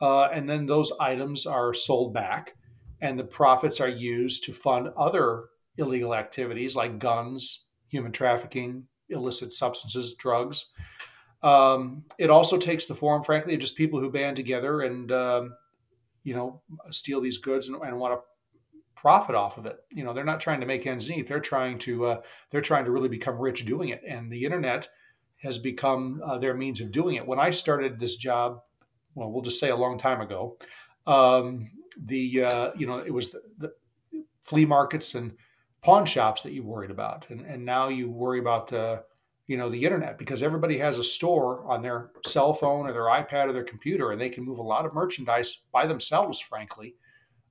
Uh, 0.00 0.24
and 0.24 0.48
then 0.48 0.66
those 0.66 0.92
items 1.00 1.46
are 1.46 1.74
sold 1.74 2.14
back, 2.14 2.54
and 3.00 3.18
the 3.18 3.24
profits 3.24 3.80
are 3.80 3.88
used 3.88 4.44
to 4.44 4.52
fund 4.52 4.88
other 4.96 5.44
illegal 5.76 6.14
activities 6.14 6.76
like 6.76 6.98
guns, 6.98 7.64
human 7.88 8.12
trafficking, 8.12 8.86
illicit 9.08 9.52
substances, 9.52 10.14
drugs. 10.14 10.66
Um, 11.42 12.04
it 12.18 12.30
also 12.30 12.58
takes 12.58 12.86
the 12.86 12.94
form, 12.94 13.22
frankly, 13.22 13.54
of 13.54 13.60
just 13.60 13.76
people 13.76 14.00
who 14.00 14.10
band 14.10 14.36
together 14.36 14.80
and 14.80 15.12
um, 15.12 15.54
you 16.24 16.34
know 16.34 16.62
steal 16.90 17.20
these 17.20 17.38
goods 17.38 17.68
and, 17.68 17.80
and 17.82 17.98
want 17.98 18.14
to 18.14 18.24
profit 18.94 19.36
off 19.36 19.58
of 19.58 19.66
it. 19.66 19.76
You 19.90 20.02
know, 20.02 20.12
they're 20.12 20.24
not 20.24 20.40
trying 20.40 20.60
to 20.60 20.66
make 20.66 20.86
ends 20.86 21.08
meet. 21.08 21.28
They're 21.28 21.38
trying 21.38 21.78
to 21.80 22.06
uh, 22.06 22.20
they're 22.50 22.60
trying 22.60 22.86
to 22.86 22.90
really 22.90 23.08
become 23.08 23.38
rich 23.38 23.64
doing 23.64 23.90
it, 23.90 24.02
and 24.06 24.32
the 24.32 24.44
internet 24.44 24.88
has 25.42 25.58
become 25.58 26.20
uh, 26.24 26.38
their 26.38 26.54
means 26.54 26.80
of 26.80 26.90
doing 26.90 27.14
it. 27.14 27.26
When 27.26 27.38
I 27.38 27.50
started 27.50 28.00
this 28.00 28.16
job, 28.16 28.60
well, 29.14 29.30
we'll 29.30 29.42
just 29.42 29.60
say 29.60 29.68
a 29.68 29.76
long 29.76 29.98
time 29.98 30.20
ago, 30.20 30.56
um, 31.06 31.70
the 32.04 32.44
uh, 32.44 32.70
you 32.76 32.86
know 32.86 32.98
it 32.98 33.12
was 33.12 33.30
the, 33.30 33.42
the, 33.58 33.72
flea 34.42 34.64
markets 34.64 35.14
and 35.14 35.32
pawn 35.82 36.06
shops 36.06 36.42
that 36.42 36.52
you 36.52 36.62
worried 36.62 36.90
about, 36.90 37.26
and 37.30 37.40
and 37.40 37.64
now 37.64 37.88
you 37.88 38.10
worry 38.10 38.38
about 38.38 38.72
uh, 38.72 39.00
you 39.46 39.56
know 39.56 39.68
the 39.68 39.84
internet 39.84 40.18
because 40.18 40.42
everybody 40.42 40.78
has 40.78 40.98
a 40.98 41.04
store 41.04 41.64
on 41.66 41.82
their 41.82 42.10
cell 42.24 42.52
phone 42.52 42.86
or 42.86 42.92
their 42.92 43.02
ipad 43.02 43.48
or 43.48 43.52
their 43.52 43.64
computer 43.64 44.10
and 44.10 44.20
they 44.20 44.28
can 44.28 44.44
move 44.44 44.58
a 44.58 44.62
lot 44.62 44.84
of 44.84 44.92
merchandise 44.92 45.62
by 45.72 45.86
themselves 45.86 46.40
frankly 46.40 46.96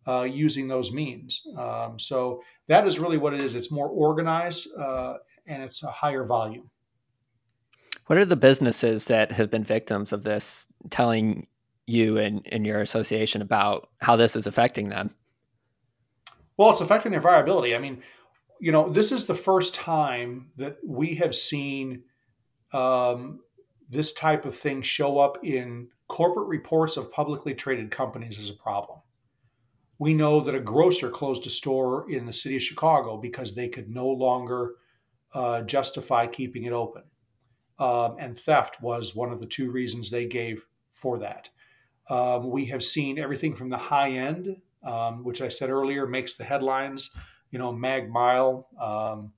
uh, 0.08 0.28
using 0.30 0.68
those 0.68 0.92
means. 0.92 1.46
Um, 1.58 1.98
so 1.98 2.44
that 2.68 2.86
is 2.86 3.00
really 3.00 3.18
what 3.18 3.34
it 3.34 3.42
is. 3.42 3.56
It's 3.56 3.72
more 3.72 3.88
organized 3.88 4.68
uh, 4.78 5.16
and 5.48 5.64
it's 5.64 5.84
a 5.84 5.90
higher 5.90 6.24
volume. 6.24 6.70
What 8.08 8.20
are 8.20 8.26
the 8.26 8.36
businesses 8.36 9.06
that 9.06 9.32
have 9.32 9.50
been 9.50 9.64
victims 9.64 10.14
of 10.14 10.24
this 10.24 10.68
telling 10.92 11.48
you 11.88 12.18
and, 12.18 12.46
and 12.52 12.66
your 12.66 12.82
association 12.82 13.42
about 13.42 13.90
how 14.00 14.16
this 14.16 14.36
is 14.36 14.48
affecting 14.48 14.90
them 14.90 15.14
well 16.58 16.72
it's 16.72 16.82
affecting 16.82 17.12
their 17.12 17.22
viability 17.22 17.76
i 17.76 17.80
mean 17.80 18.02
you 18.60 18.72
know, 18.72 18.90
this 18.90 19.12
is 19.12 19.26
the 19.26 19.36
first 19.36 19.76
time 19.76 20.52
that 20.58 20.78
we 20.86 21.16
have 21.16 21.36
seen 21.36 22.04
um, 22.74 23.40
this 23.90 24.14
type 24.14 24.46
of 24.46 24.56
thing 24.56 24.82
show 24.82 25.20
up 25.20 25.38
in 25.44 25.90
corporate 26.08 26.48
reports 26.48 26.98
of 26.98 27.12
publicly 27.12 27.54
traded 27.54 27.92
companies 27.92 28.40
as 28.40 28.50
a 28.50 28.54
problem. 28.54 29.00
We 29.98 30.14
know 30.14 30.42
that 30.42 30.56
a 30.56 30.60
grocer 30.60 31.10
closed 31.10 31.46
a 31.48 31.50
store 31.50 32.10
in 32.10 32.26
the 32.26 32.34
city 32.34 32.58
of 32.58 32.62
Chicago 32.62 33.18
because 33.18 33.56
they 33.56 33.70
could 33.70 33.90
no 33.90 34.08
longer 34.08 34.76
uh, 35.34 35.62
justify 35.62 36.28
keeping 36.28 36.64
it 36.64 36.74
open. 36.74 37.04
Um, 37.80 38.16
and 38.20 38.38
theft 38.38 38.82
was 38.82 39.16
one 39.16 39.32
of 39.32 39.40
the 39.40 39.46
two 39.46 39.72
reasons 39.72 40.10
they 40.10 40.26
gave 40.26 40.66
for 40.92 41.18
that. 41.20 41.50
Um, 42.10 42.50
we 42.50 42.66
have 42.66 42.84
seen 42.84 43.18
everything 43.18 43.56
from 43.56 43.70
the 43.70 43.78
high 43.78 44.10
end, 44.12 44.58
um, 44.84 45.24
which 45.24 45.42
I 45.42 45.48
said 45.48 45.70
earlier 45.70 46.06
makes 46.06 46.36
the 46.36 46.44
headlines, 46.44 47.12
you 47.52 47.60
know, 47.60 47.72
mag 47.72 48.10
mile 48.10 48.68
um, 48.80 49.34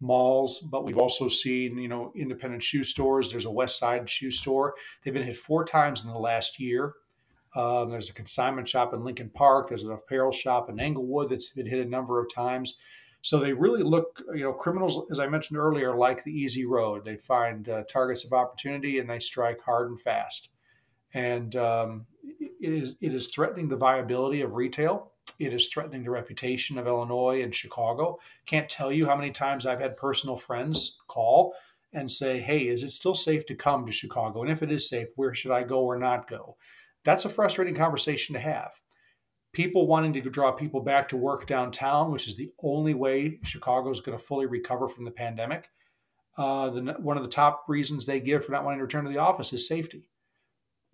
malls, 0.00 0.58
but 0.58 0.84
we've 0.84 0.98
also 0.98 1.28
seen, 1.28 1.78
you 1.78 1.88
know, 1.88 2.12
independent 2.16 2.62
shoe 2.62 2.84
stores. 2.84 3.30
There's 3.30 3.44
a 3.44 3.50
West 3.50 3.78
Side 3.78 4.08
shoe 4.08 4.30
store. 4.30 4.74
They've 5.02 5.14
been 5.14 5.22
hit 5.22 5.36
four 5.36 5.64
times 5.64 6.04
in 6.04 6.10
the 6.10 6.18
last 6.18 6.58
year. 6.58 6.94
Um, 7.54 7.90
there's 7.90 8.08
a 8.08 8.14
consignment 8.14 8.66
shop 8.66 8.94
in 8.94 9.04
Lincoln 9.04 9.30
Park. 9.30 9.68
There's 9.68 9.84
an 9.84 9.92
apparel 9.92 10.32
shop 10.32 10.70
in 10.70 10.80
Englewood 10.80 11.30
that's 11.30 11.50
been 11.50 11.66
hit 11.66 11.86
a 11.86 11.88
number 11.88 12.20
of 12.20 12.32
times. 12.32 12.78
So 13.20 13.38
they 13.38 13.52
really 13.52 13.82
look, 13.82 14.20
you 14.34 14.42
know, 14.42 14.52
criminals, 14.52 15.00
as 15.10 15.20
I 15.20 15.28
mentioned 15.28 15.58
earlier, 15.58 15.94
like 15.94 16.24
the 16.24 16.32
easy 16.32 16.64
road. 16.64 17.04
They 17.04 17.16
find 17.16 17.68
uh, 17.68 17.84
targets 17.84 18.24
of 18.24 18.32
opportunity 18.32 18.98
and 18.98 19.08
they 19.08 19.20
strike 19.20 19.60
hard 19.60 19.90
and 19.90 20.00
fast. 20.00 20.48
And 21.14 21.54
um, 21.56 22.06
it 22.40 22.72
is 22.72 22.96
it 23.00 23.14
is 23.14 23.28
threatening 23.28 23.68
the 23.68 23.76
viability 23.76 24.40
of 24.40 24.54
retail. 24.54 25.12
It 25.38 25.52
is 25.52 25.68
threatening 25.68 26.04
the 26.04 26.10
reputation 26.10 26.78
of 26.78 26.86
Illinois 26.86 27.42
and 27.42 27.54
Chicago. 27.54 28.18
Can't 28.46 28.68
tell 28.68 28.92
you 28.92 29.06
how 29.06 29.16
many 29.16 29.30
times 29.30 29.66
I've 29.66 29.80
had 29.80 29.96
personal 29.96 30.36
friends 30.36 31.00
call 31.08 31.54
and 31.92 32.10
say, 32.10 32.38
Hey, 32.40 32.68
is 32.68 32.82
it 32.82 32.92
still 32.92 33.14
safe 33.14 33.44
to 33.46 33.54
come 33.54 33.84
to 33.86 33.92
Chicago? 33.92 34.42
And 34.42 34.50
if 34.50 34.62
it 34.62 34.70
is 34.70 34.88
safe, 34.88 35.08
where 35.16 35.34
should 35.34 35.50
I 35.50 35.64
go 35.64 35.82
or 35.82 35.98
not 35.98 36.28
go? 36.28 36.56
That's 37.04 37.24
a 37.24 37.28
frustrating 37.30 37.74
conversation 37.74 38.34
to 38.34 38.40
have. 38.40 38.80
People 39.52 39.86
wanting 39.86 40.12
to 40.14 40.30
draw 40.30 40.52
people 40.52 40.80
back 40.80 41.08
to 41.08 41.16
work 41.16 41.46
downtown, 41.46 42.10
which 42.10 42.26
is 42.26 42.36
the 42.36 42.50
only 42.62 42.94
way 42.94 43.38
Chicago 43.42 43.90
is 43.90 44.00
going 44.00 44.16
to 44.16 44.24
fully 44.24 44.46
recover 44.46 44.88
from 44.88 45.04
the 45.04 45.10
pandemic. 45.10 45.68
Uh, 46.38 46.70
the, 46.70 46.80
one 46.98 47.18
of 47.18 47.22
the 47.22 47.28
top 47.28 47.64
reasons 47.68 48.06
they 48.06 48.20
give 48.20 48.44
for 48.44 48.52
not 48.52 48.64
wanting 48.64 48.78
to 48.78 48.84
return 48.84 49.04
to 49.04 49.10
the 49.10 49.18
office 49.18 49.52
is 49.52 49.68
safety 49.68 50.08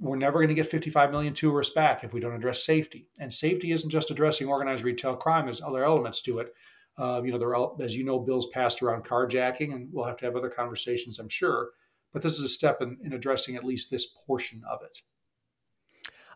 we're 0.00 0.16
never 0.16 0.38
going 0.38 0.48
to 0.48 0.54
get 0.54 0.66
55 0.66 1.10
million 1.10 1.34
tourists 1.34 1.74
back 1.74 2.04
if 2.04 2.12
we 2.12 2.20
don't 2.20 2.34
address 2.34 2.64
safety. 2.64 3.08
And 3.18 3.32
safety 3.32 3.72
isn't 3.72 3.90
just 3.90 4.10
addressing 4.10 4.48
organized 4.48 4.84
retail 4.84 5.16
crime, 5.16 5.46
there's 5.46 5.62
other 5.62 5.84
elements 5.84 6.22
to 6.22 6.38
it. 6.38 6.54
Uh, 6.96 7.22
you 7.24 7.30
know, 7.30 7.38
there 7.38 7.54
are, 7.54 7.72
as 7.80 7.96
you 7.96 8.04
know, 8.04 8.18
bills 8.18 8.48
passed 8.48 8.82
around 8.82 9.04
carjacking, 9.04 9.72
and 9.72 9.88
we'll 9.92 10.04
have 10.04 10.16
to 10.16 10.24
have 10.24 10.34
other 10.34 10.50
conversations, 10.50 11.18
I'm 11.18 11.28
sure. 11.28 11.70
But 12.12 12.22
this 12.22 12.38
is 12.38 12.44
a 12.44 12.48
step 12.48 12.82
in, 12.82 12.98
in 13.02 13.12
addressing 13.12 13.54
at 13.54 13.64
least 13.64 13.90
this 13.90 14.06
portion 14.06 14.62
of 14.68 14.80
it. 14.82 15.02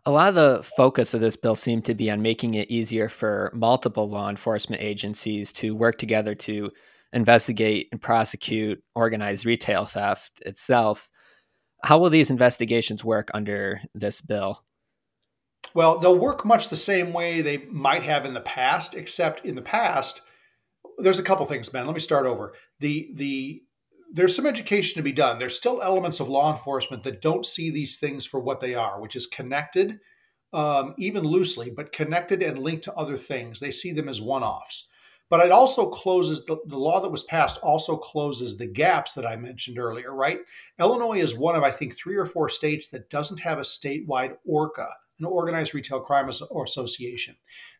A 0.04 0.11
lot 0.11 0.28
of 0.28 0.35
the 0.35 0.62
focus 0.76 1.14
of 1.14 1.21
this 1.21 1.37
bill 1.37 1.54
seemed 1.54 1.85
to 1.85 1.95
be 1.95 2.11
on 2.11 2.23
making 2.23 2.54
it 2.54 2.71
easier 2.71 3.09
for 3.09 3.52
multiple 3.54 4.09
law 4.09 4.28
enforcement 4.28 4.83
agencies 4.83 5.52
to 5.52 5.76
work 5.76 5.99
together 5.99 6.35
to 6.35 6.71
investigate 7.12 7.88
and 7.92 8.00
prosecute 8.00 8.83
organized 8.95 9.47
retail 9.47 9.85
theft 9.85 10.42
itself. 10.45 11.11
How 11.84 11.98
will 11.98 12.10
these 12.10 12.30
investigations 12.30 13.04
work 13.04 13.30
under 13.34 13.80
this 13.94 14.20
bill? 14.20 14.64
Well, 15.74 15.98
they'll 15.98 16.18
work 16.18 16.44
much 16.44 16.68
the 16.68 16.76
same 16.76 17.12
way 17.12 17.40
they 17.40 17.58
might 17.58 18.02
have 18.02 18.24
in 18.24 18.34
the 18.34 18.40
past, 18.40 18.94
except 18.94 19.44
in 19.44 19.54
the 19.54 19.62
past, 19.62 20.20
there's 20.98 21.18
a 21.18 21.22
couple 21.22 21.46
things, 21.46 21.68
Ben. 21.68 21.86
Let 21.86 21.94
me 21.94 22.00
start 22.00 22.26
over. 22.26 22.54
The 22.80 23.10
the 23.14 23.62
there's 24.12 24.36
some 24.36 24.46
education 24.46 24.96
to 24.96 25.02
be 25.02 25.12
done. 25.12 25.38
There's 25.38 25.56
still 25.56 25.80
elements 25.82 26.20
of 26.20 26.28
law 26.28 26.52
enforcement 26.52 27.02
that 27.04 27.22
don't 27.22 27.46
see 27.46 27.70
these 27.70 27.98
things 27.98 28.26
for 28.26 28.38
what 28.40 28.60
they 28.60 28.74
are, 28.74 29.00
which 29.00 29.16
is 29.16 29.26
connected, 29.26 30.00
um, 30.52 30.94
even 30.98 31.24
loosely, 31.24 31.70
but 31.70 31.92
connected 31.92 32.42
and 32.42 32.58
linked 32.58 32.84
to 32.84 32.94
other 32.94 33.16
things. 33.16 33.58
They 33.58 33.70
see 33.70 33.90
them 33.90 34.10
as 34.10 34.20
one-offs. 34.20 34.86
But 35.32 35.46
it 35.46 35.50
also 35.50 35.88
closes 35.88 36.44
the, 36.44 36.58
the 36.66 36.76
law 36.76 37.00
that 37.00 37.08
was 37.08 37.22
passed 37.22 37.58
also 37.62 37.96
closes 37.96 38.58
the 38.58 38.66
gaps 38.66 39.14
that 39.14 39.24
I 39.24 39.36
mentioned 39.36 39.78
earlier, 39.78 40.14
right? 40.14 40.40
Illinois 40.78 41.20
is 41.20 41.34
one 41.34 41.56
of, 41.56 41.62
I 41.62 41.70
think, 41.70 41.96
three 41.96 42.16
or 42.16 42.26
four 42.26 42.50
states 42.50 42.88
that 42.88 43.08
doesn't 43.08 43.40
have 43.40 43.56
a 43.56 43.62
statewide 43.62 44.36
ORCA, 44.44 44.88
an 45.18 45.24
organized 45.24 45.74
retail 45.74 46.00
crime 46.00 46.28
association. 46.28 47.36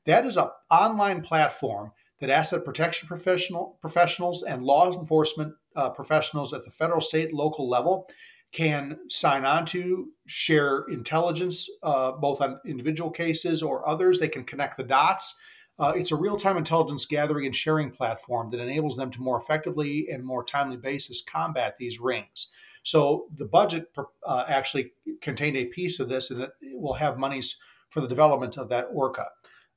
That 0.07 0.25
is 0.25 0.39
an 0.39 0.49
online 0.71 1.21
platform 1.21 1.93
that 2.21 2.31
asset 2.31 2.65
protection 2.65 3.07
professional, 3.07 3.77
professionals 3.83 4.43
and 4.43 4.65
law 4.65 4.91
enforcement 4.91 5.53
uh, 5.77 5.91
professionals 5.91 6.55
at 6.55 6.65
the 6.65 6.71
federal, 6.71 7.03
state, 7.03 7.35
local 7.35 7.69
level 7.69 8.09
can 8.53 8.97
sign 9.11 9.45
on 9.45 9.67
to, 9.67 10.09
share 10.27 10.87
intelligence, 10.89 11.69
uh, 11.83 12.13
both 12.13 12.41
on 12.41 12.61
individual 12.65 13.11
cases 13.11 13.63
or 13.63 13.87
others. 13.87 14.19
They 14.19 14.29
can 14.29 14.45
connect 14.45 14.79
the 14.79 14.85
dots 14.85 15.39
uh, 15.79 15.93
it's 15.97 16.13
a 16.13 16.17
real 16.17 16.37
time 16.37 16.57
intelligence 16.57 17.05
gathering 17.05 17.47
and 17.47 17.57
sharing 17.57 17.91
platform 17.91 18.51
that 18.51 18.61
enables 18.61 18.97
them 18.97 19.11
to 19.11 19.21
more 19.21 19.39
effectively 19.39 20.09
and 20.11 20.25
more 20.25 20.45
timely 20.45 20.77
basis 20.77 21.23
combat 21.23 21.77
these 21.79 21.99
rings. 21.99 22.49
So 22.83 23.27
the 23.35 23.45
budget 23.45 23.87
uh, 24.27 24.45
actually 24.49 24.93
contained 25.21 25.57
a 25.57 25.67
piece 25.67 26.01
of 26.01 26.09
this, 26.09 26.31
and 26.31 26.43
it 26.43 26.53
will 26.61 26.95
have 26.95 27.19
monies 27.19 27.59
for 27.91 28.01
the 28.01 28.09
development 28.09 28.57
of 28.59 28.69
that 28.71 28.89
ORCA. 28.93 29.29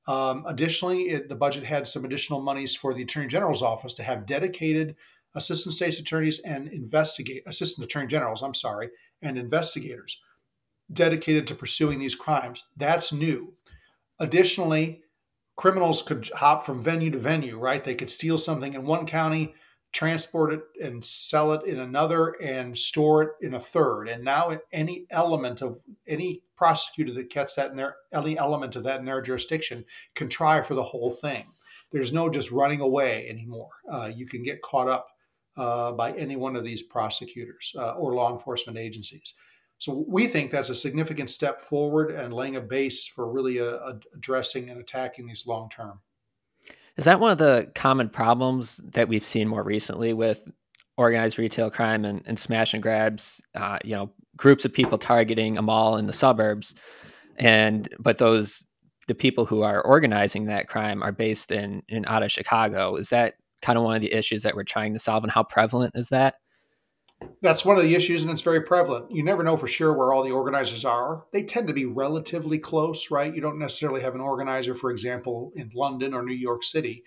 Um, 0.07 0.43
additionally, 0.47 1.09
it, 1.09 1.29
the 1.29 1.35
budget 1.35 1.63
had 1.63 1.87
some 1.87 2.05
additional 2.05 2.41
monies 2.41 2.75
for 2.75 2.93
the 2.93 3.03
Attorney 3.03 3.27
General's 3.27 3.61
office 3.61 3.93
to 3.95 4.03
have 4.03 4.25
dedicated 4.25 4.95
assistant 5.35 5.75
state's 5.75 5.99
attorneys 5.99 6.39
and 6.39 6.67
investigate 6.67 7.43
assistant 7.45 7.85
attorney 7.85 8.07
generals. 8.07 8.41
I'm 8.41 8.53
sorry, 8.53 8.89
and 9.21 9.37
investigators 9.37 10.21
dedicated 10.91 11.47
to 11.47 11.55
pursuing 11.55 11.99
these 11.99 12.15
crimes. 12.15 12.67
That's 12.77 13.11
new. 13.11 13.53
Additionally, 14.19 15.01
criminals 15.55 16.01
could 16.01 16.29
hop 16.35 16.65
from 16.65 16.81
venue 16.81 17.11
to 17.11 17.17
venue, 17.17 17.57
right? 17.57 17.83
They 17.83 17.95
could 17.95 18.09
steal 18.09 18.37
something 18.37 18.73
in 18.73 18.85
one 18.85 19.05
county, 19.05 19.55
transport 19.91 20.53
it 20.53 20.61
and 20.83 21.03
sell 21.03 21.53
it 21.53 21.65
in 21.65 21.79
another, 21.79 22.35
and 22.41 22.77
store 22.77 23.23
it 23.23 23.29
in 23.41 23.53
a 23.53 23.59
third. 23.59 24.07
And 24.07 24.23
now, 24.23 24.59
any 24.73 25.05
element 25.09 25.61
of 25.61 25.79
any 26.07 26.43
prosecutor 26.57 27.13
that 27.13 27.29
gets 27.29 27.55
that 27.55 27.71
in 27.71 27.77
their 27.77 27.95
any 28.13 28.37
element 28.37 28.75
of 28.75 28.83
that 28.83 28.99
in 28.99 29.05
their 29.05 29.21
jurisdiction 29.21 29.85
can 30.13 30.29
try 30.29 30.61
for 30.61 30.73
the 30.73 30.83
whole 30.83 31.11
thing. 31.11 31.45
There's 31.91 32.13
no 32.13 32.29
just 32.29 32.51
running 32.51 32.81
away 32.81 33.27
anymore. 33.29 33.69
Uh, 33.89 34.11
you 34.13 34.25
can 34.25 34.43
get 34.43 34.61
caught 34.61 34.89
up 34.89 35.07
uh, 35.55 35.93
by 35.93 36.11
any 36.13 36.35
one 36.35 36.55
of 36.55 36.63
these 36.63 36.81
prosecutors 36.81 37.73
uh, 37.77 37.93
or 37.93 38.13
law 38.13 38.31
enforcement 38.33 38.77
agencies. 38.77 39.35
So 39.77 40.05
we 40.07 40.27
think 40.27 40.51
that's 40.51 40.69
a 40.69 40.75
significant 40.75 41.29
step 41.29 41.61
forward 41.61 42.11
and 42.11 42.33
laying 42.33 42.55
a 42.55 42.61
base 42.61 43.07
for 43.07 43.29
really 43.29 43.59
uh, 43.59 43.93
addressing 44.15 44.69
and 44.69 44.79
attacking 44.79 45.27
these 45.27 45.45
long 45.45 45.69
term. 45.69 45.99
Is 46.97 47.05
that 47.05 47.19
one 47.19 47.31
of 47.31 47.37
the 47.37 47.69
common 47.75 48.09
problems 48.09 48.77
that 48.93 49.09
we've 49.09 49.25
seen 49.25 49.47
more 49.47 49.63
recently 49.63 50.13
with 50.13 50.47
organized 50.97 51.37
retail 51.37 51.69
crime 51.69 52.05
and, 52.05 52.23
and 52.25 52.39
smash 52.39 52.73
and 52.73 52.81
grabs? 52.81 53.41
Uh, 53.53 53.77
you 53.83 53.95
know, 53.95 54.11
groups 54.37 54.63
of 54.63 54.73
people 54.73 54.97
targeting 54.97 55.57
a 55.57 55.61
mall 55.61 55.97
in 55.97 56.07
the 56.07 56.13
suburbs, 56.13 56.73
and 57.37 57.89
but 57.99 58.17
those 58.17 58.63
the 59.07 59.15
people 59.15 59.45
who 59.45 59.61
are 59.61 59.81
organizing 59.81 60.45
that 60.45 60.67
crime 60.67 61.03
are 61.03 61.11
based 61.11 61.51
in 61.51 61.83
in 61.89 62.05
out 62.05 62.23
of 62.23 62.31
Chicago. 62.31 62.95
Is 62.95 63.09
that 63.09 63.35
kind 63.61 63.77
of 63.77 63.83
one 63.83 63.95
of 63.95 64.01
the 64.01 64.13
issues 64.13 64.43
that 64.43 64.55
we're 64.55 64.63
trying 64.63 64.93
to 64.93 64.99
solve, 64.99 65.23
and 65.23 65.31
how 65.31 65.43
prevalent 65.43 65.95
is 65.95 66.09
that? 66.09 66.35
That's 67.41 67.63
one 67.63 67.77
of 67.77 67.83
the 67.83 67.95
issues, 67.95 68.23
and 68.23 68.31
it's 68.31 68.41
very 68.41 68.61
prevalent. 68.61 69.11
You 69.11 69.23
never 69.23 69.43
know 69.43 69.55
for 69.55 69.67
sure 69.67 69.93
where 69.93 70.13
all 70.13 70.23
the 70.23 70.31
organizers 70.31 70.83
are. 70.83 71.25
They 71.31 71.43
tend 71.43 71.67
to 71.67 71.73
be 71.73 71.85
relatively 71.85 72.57
close, 72.57 73.11
right? 73.11 73.33
You 73.33 73.41
don't 73.41 73.59
necessarily 73.59 74.01
have 74.01 74.15
an 74.15 74.21
organizer, 74.21 74.73
for 74.73 74.91
example, 74.91 75.51
in 75.55 75.71
London 75.73 76.13
or 76.13 76.23
New 76.23 76.35
York 76.35 76.63
City, 76.63 77.03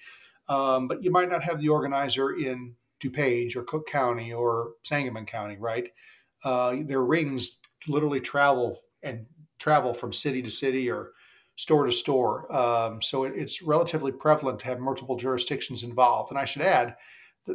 um, 0.48 0.88
but 0.88 1.02
you 1.02 1.10
might 1.10 1.28
not 1.28 1.42
have 1.44 1.60
the 1.60 1.68
organizer 1.68 2.30
in 2.30 2.74
DuPage 3.00 3.56
or 3.56 3.62
Cook 3.62 3.86
County 3.88 4.32
or 4.32 4.72
Sangamon 4.82 5.26
County, 5.26 5.56
right? 5.58 5.90
Uh, 6.44 6.76
their 6.84 7.02
rings 7.02 7.58
literally 7.86 8.20
travel 8.20 8.80
and 9.02 9.26
travel 9.58 9.92
from 9.92 10.12
city 10.12 10.42
to 10.42 10.50
city 10.50 10.90
or 10.90 11.12
store 11.56 11.84
to 11.84 11.92
store. 11.92 12.52
Um, 12.54 13.02
so 13.02 13.24
it, 13.24 13.32
it's 13.36 13.62
relatively 13.62 14.12
prevalent 14.12 14.60
to 14.60 14.66
have 14.66 14.78
multiple 14.78 15.16
jurisdictions 15.16 15.82
involved. 15.82 16.30
And 16.30 16.38
I 16.38 16.44
should 16.44 16.62
add, 16.62 16.96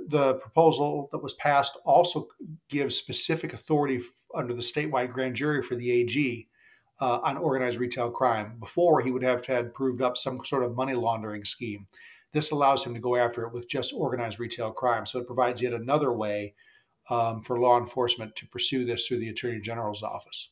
the, 0.08 0.36
proposal 0.36 1.10
that 1.12 1.22
was 1.22 1.34
passed 1.36 1.78
also 1.86 2.28
gives 2.70 2.96
specific 2.96 3.54
authority 3.54 4.02
under 4.34 4.54
the 4.54 4.62
statewide 4.62 5.14
grand 5.14 5.36
jury 5.36 5.62
for 5.62 5.76
the 5.76 5.92
AG 5.92 6.48
uh, 7.00 7.20
on 7.24 7.38
organized 7.38 7.80
retail 7.80 8.10
crime. 8.12 8.58
Before, 8.60 9.02
he 9.02 9.12
would 9.12 9.24
have 9.24 9.46
had 9.46 9.74
proved 9.74 10.02
up 10.02 10.18
some 10.18 10.44
sort 10.46 10.64
of 10.64 10.76
money 10.76 10.94
laundering 10.94 11.46
scheme. 11.46 11.88
This 12.32 12.52
allows 12.52 12.84
him 12.84 12.94
to 12.94 13.00
go 13.00 13.16
after 13.16 13.46
it 13.46 13.54
with 13.54 13.70
just 13.70 13.94
organized 13.94 14.40
retail 14.40 14.72
crime. 14.72 15.06
So 15.06 15.20
it 15.20 15.28
provides 15.28 15.62
yet 15.62 15.74
another 15.74 16.12
way 16.12 16.56
um, 17.10 17.44
for 17.44 17.60
law 17.60 17.78
enforcement 17.78 18.36
to 18.38 18.48
pursue 18.48 18.86
this 18.86 19.08
through 19.08 19.20
the 19.20 19.30
Attorney 19.30 19.60
General's 19.60 20.04
office. 20.04 20.50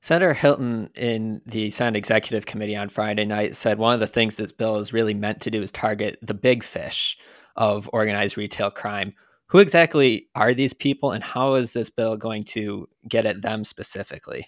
Senator 0.00 0.32
Hilton 0.32 0.90
in 0.94 1.40
the 1.44 1.70
Senate 1.70 1.96
Executive 1.96 2.46
Committee 2.46 2.76
on 2.76 2.88
Friday 2.88 3.24
night 3.24 3.56
said 3.56 3.78
one 3.78 3.94
of 3.94 4.00
the 4.00 4.06
things 4.06 4.36
this 4.36 4.52
bill 4.52 4.76
is 4.76 4.92
really 4.92 5.14
meant 5.14 5.40
to 5.40 5.50
do 5.50 5.60
is 5.60 5.72
target 5.72 6.18
the 6.22 6.34
big 6.34 6.62
fish 6.62 7.18
of 7.58 7.90
organized 7.92 8.38
retail 8.38 8.70
crime. 8.70 9.12
Who 9.48 9.58
exactly 9.58 10.28
are 10.34 10.54
these 10.54 10.72
people, 10.72 11.12
and 11.12 11.22
how 11.22 11.54
is 11.54 11.72
this 11.72 11.90
bill 11.90 12.16
going 12.16 12.44
to 12.44 12.88
get 13.08 13.26
at 13.26 13.42
them 13.42 13.64
specifically? 13.64 14.46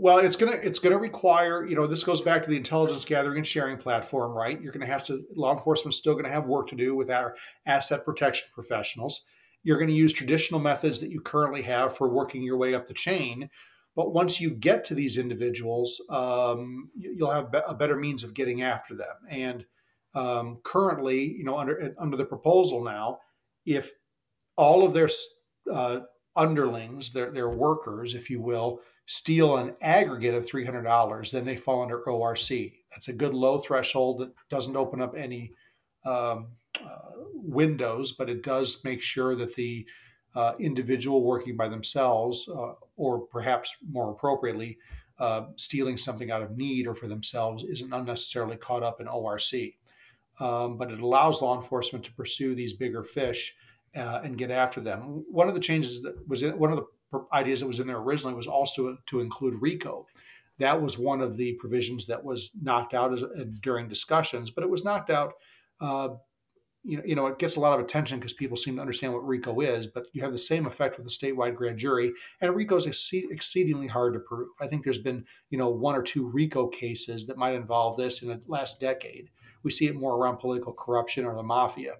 Well, 0.00 0.18
it's 0.18 0.36
gonna 0.36 0.52
it's 0.52 0.78
gonna 0.78 0.98
require 0.98 1.66
you 1.66 1.74
know 1.74 1.88
this 1.88 2.04
goes 2.04 2.20
back 2.20 2.42
to 2.44 2.50
the 2.50 2.56
intelligence 2.56 3.04
gathering 3.04 3.38
and 3.38 3.46
sharing 3.46 3.76
platform, 3.76 4.32
right? 4.32 4.60
You're 4.60 4.72
gonna 4.72 4.86
have 4.86 5.04
to 5.06 5.24
law 5.34 5.52
enforcement 5.52 5.94
still 5.94 6.14
gonna 6.14 6.30
have 6.30 6.46
work 6.46 6.68
to 6.68 6.76
do 6.76 6.94
with 6.94 7.10
our 7.10 7.34
asset 7.66 8.04
protection 8.04 8.48
professionals. 8.54 9.24
You're 9.64 9.84
to 9.84 9.92
use 9.92 10.12
traditional 10.12 10.60
methods 10.60 11.00
that 11.00 11.10
you 11.10 11.20
currently 11.20 11.62
have 11.62 11.96
for 11.96 12.08
working 12.08 12.42
your 12.42 12.56
way 12.56 12.74
up 12.74 12.86
the 12.86 12.94
chain, 12.94 13.50
but 13.96 14.14
once 14.14 14.40
you 14.40 14.50
get 14.50 14.84
to 14.84 14.94
these 14.94 15.18
individuals, 15.18 16.00
um, 16.08 16.90
you'll 16.96 17.32
have 17.32 17.52
a 17.66 17.74
better 17.74 17.96
means 17.96 18.22
of 18.22 18.32
getting 18.32 18.62
after 18.62 18.94
them. 18.94 19.16
And 19.28 19.66
um, 20.14 20.58
currently, 20.62 21.22
you 21.24 21.44
know, 21.44 21.58
under 21.58 21.94
under 21.98 22.16
the 22.16 22.24
proposal 22.24 22.82
now, 22.82 23.18
if 23.66 23.90
all 24.56 24.84
of 24.84 24.92
their 24.92 25.08
uh, 25.70 26.00
underlings, 26.36 27.12
their 27.12 27.30
their 27.30 27.50
workers, 27.50 28.14
if 28.14 28.30
you 28.30 28.40
will, 28.40 28.80
steal 29.06 29.56
an 29.56 29.74
aggregate 29.82 30.34
of 30.34 30.46
three 30.46 30.64
hundred 30.64 30.82
dollars, 30.82 31.30
then 31.30 31.44
they 31.44 31.56
fall 31.56 31.82
under 31.82 32.00
ORC. 32.00 32.48
That's 32.90 33.08
a 33.08 33.12
good 33.12 33.34
low 33.34 33.58
threshold 33.58 34.20
that 34.20 34.32
doesn't 34.48 34.76
open 34.76 35.00
up 35.00 35.14
any 35.16 35.52
um, 36.04 36.48
uh, 36.82 37.12
windows, 37.34 38.12
but 38.12 38.30
it 38.30 38.42
does 38.42 38.82
make 38.84 39.02
sure 39.02 39.34
that 39.36 39.54
the 39.54 39.86
uh, 40.34 40.54
individual 40.58 41.24
working 41.24 41.56
by 41.56 41.68
themselves, 41.68 42.48
uh, 42.48 42.74
or 42.96 43.20
perhaps 43.20 43.74
more 43.90 44.10
appropriately, 44.10 44.78
uh, 45.18 45.46
stealing 45.56 45.96
something 45.96 46.30
out 46.30 46.42
of 46.42 46.56
need 46.56 46.86
or 46.86 46.94
for 46.94 47.08
themselves, 47.08 47.64
isn't 47.64 47.92
unnecessarily 47.92 48.56
caught 48.56 48.82
up 48.82 49.00
in 49.00 49.08
ORC 49.08 49.74
um, 50.40 50.76
but 50.76 50.90
it 50.90 51.00
allows 51.00 51.42
law 51.42 51.56
enforcement 51.56 52.04
to 52.04 52.12
pursue 52.12 52.54
these 52.54 52.72
bigger 52.72 53.02
fish 53.02 53.54
uh, 53.96 54.20
and 54.22 54.38
get 54.38 54.50
after 54.50 54.80
them. 54.80 55.24
One 55.30 55.48
of 55.48 55.54
the 55.54 55.60
changes 55.60 56.02
that 56.02 56.28
was 56.28 56.42
in, 56.42 56.58
one 56.58 56.72
of 56.72 56.76
the 56.76 56.86
ideas 57.32 57.60
that 57.60 57.66
was 57.66 57.80
in 57.80 57.86
there 57.86 57.98
originally 57.98 58.34
was 58.34 58.46
also 58.46 58.98
to 59.06 59.20
include 59.20 59.60
RICO. 59.60 60.06
That 60.58 60.82
was 60.82 60.98
one 60.98 61.20
of 61.20 61.36
the 61.36 61.54
provisions 61.54 62.06
that 62.06 62.24
was 62.24 62.50
knocked 62.60 62.92
out 62.92 63.12
as, 63.12 63.22
uh, 63.22 63.44
during 63.60 63.88
discussions, 63.88 64.50
but 64.50 64.64
it 64.64 64.70
was 64.70 64.84
knocked 64.84 65.10
out. 65.10 65.34
Uh, 65.80 66.08
you 66.84 66.96
know, 66.96 67.02
you 67.04 67.14
know, 67.14 67.26
it 67.26 67.38
gets 67.38 67.56
a 67.56 67.60
lot 67.60 67.78
of 67.78 67.84
attention 67.84 68.18
because 68.18 68.32
people 68.32 68.56
seem 68.56 68.76
to 68.76 68.80
understand 68.80 69.12
what 69.12 69.26
RICO 69.26 69.60
is, 69.60 69.86
but 69.86 70.06
you 70.12 70.22
have 70.22 70.32
the 70.32 70.38
same 70.38 70.66
effect 70.66 70.96
with 70.96 71.06
the 71.06 71.12
statewide 71.12 71.54
grand 71.54 71.78
jury, 71.78 72.12
and 72.40 72.54
RICO 72.54 72.76
is 72.76 72.86
exceed, 72.86 73.26
exceedingly 73.30 73.88
hard 73.88 74.14
to 74.14 74.20
prove. 74.20 74.48
I 74.60 74.66
think 74.66 74.84
there's 74.84 74.98
been, 74.98 75.24
you 75.50 75.58
know, 75.58 75.68
one 75.68 75.94
or 75.94 76.02
two 76.02 76.28
RICO 76.28 76.68
cases 76.68 77.26
that 77.26 77.36
might 77.36 77.54
involve 77.54 77.96
this 77.96 78.22
in 78.22 78.28
the 78.28 78.40
last 78.46 78.80
decade 78.80 79.30
we 79.62 79.70
see 79.70 79.86
it 79.86 79.96
more 79.96 80.16
around 80.16 80.38
political 80.38 80.72
corruption 80.72 81.24
or 81.24 81.34
the 81.34 81.42
mafia. 81.42 81.94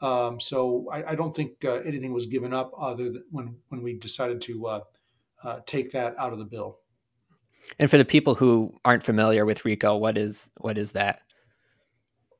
Um, 0.00 0.40
so 0.40 0.88
I, 0.90 1.12
I, 1.12 1.14
don't 1.14 1.34
think 1.34 1.62
uh, 1.62 1.80
anything 1.80 2.14
was 2.14 2.24
given 2.24 2.54
up 2.54 2.72
other 2.78 3.10
than 3.10 3.24
when 3.30 3.56
when 3.68 3.82
we 3.82 3.98
decided 3.98 4.40
to 4.42 4.66
uh, 4.66 4.80
uh, 5.44 5.60
take 5.66 5.92
that 5.92 6.18
out 6.18 6.32
of 6.32 6.38
the 6.38 6.46
bill. 6.46 6.78
And 7.78 7.90
for 7.90 7.98
the 7.98 8.04
people 8.04 8.34
who 8.34 8.78
aren't 8.82 9.02
familiar 9.02 9.44
with 9.44 9.64
RICO, 9.64 9.96
what 9.96 10.16
is 10.16 10.50
what 10.56 10.78
is 10.78 10.92
that? 10.92 11.20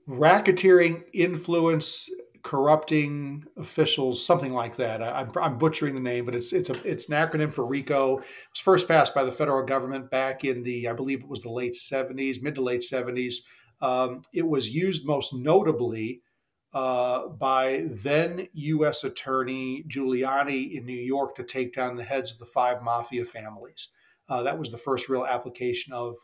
Racketeering, 0.09 1.05
influence, 1.13 2.09
corrupting 2.43 3.45
officials, 3.57 4.25
something 4.25 4.53
like 4.53 4.77
that. 4.77 5.03
I, 5.03 5.27
am 5.43 5.59
butchering 5.59 5.95
the 5.95 6.01
name, 6.01 6.25
but 6.25 6.35
it's 6.35 6.53
it's 6.53 6.71
a 6.71 6.89
it's 6.89 7.09
an 7.09 7.15
acronym 7.15 7.53
for 7.53 7.67
RICO. 7.67 8.19
It 8.19 8.25
was 8.53 8.61
first 8.61 8.89
passed 8.89 9.15
by 9.15 9.25
the 9.25 9.33
federal 9.33 9.65
government 9.65 10.11
back 10.11 10.45
in 10.45 10.63
the 10.63 10.89
I 10.89 10.93
believe 10.93 11.21
it 11.21 11.29
was 11.29 11.43
the 11.43 11.51
late 11.51 11.75
70s, 11.75 12.43
mid 12.43 12.55
to 12.55 12.63
late 12.63 12.81
70s. 12.81 13.37
Um, 13.81 14.23
it 14.33 14.47
was 14.47 14.75
used 14.75 15.07
most 15.07 15.35
notably 15.35 16.23
uh, 16.73 17.29
by 17.29 17.85
then 17.87 18.49
U.S. 18.53 19.03
Attorney 19.05 19.85
Giuliani 19.89 20.73
in 20.73 20.87
New 20.87 20.93
York 20.93 21.35
to 21.37 21.43
take 21.43 21.73
down 21.73 21.97
the 21.97 22.05
heads 22.05 22.33
of 22.33 22.39
the 22.39 22.47
five 22.47 22.83
mafia 22.83 23.25
families. 23.25 23.89
Uh, 24.29 24.43
that 24.45 24.59
was 24.59 24.71
the 24.71 24.77
first 24.77 25.09
real 25.09 25.27
application 25.27 25.93
of 25.93 26.17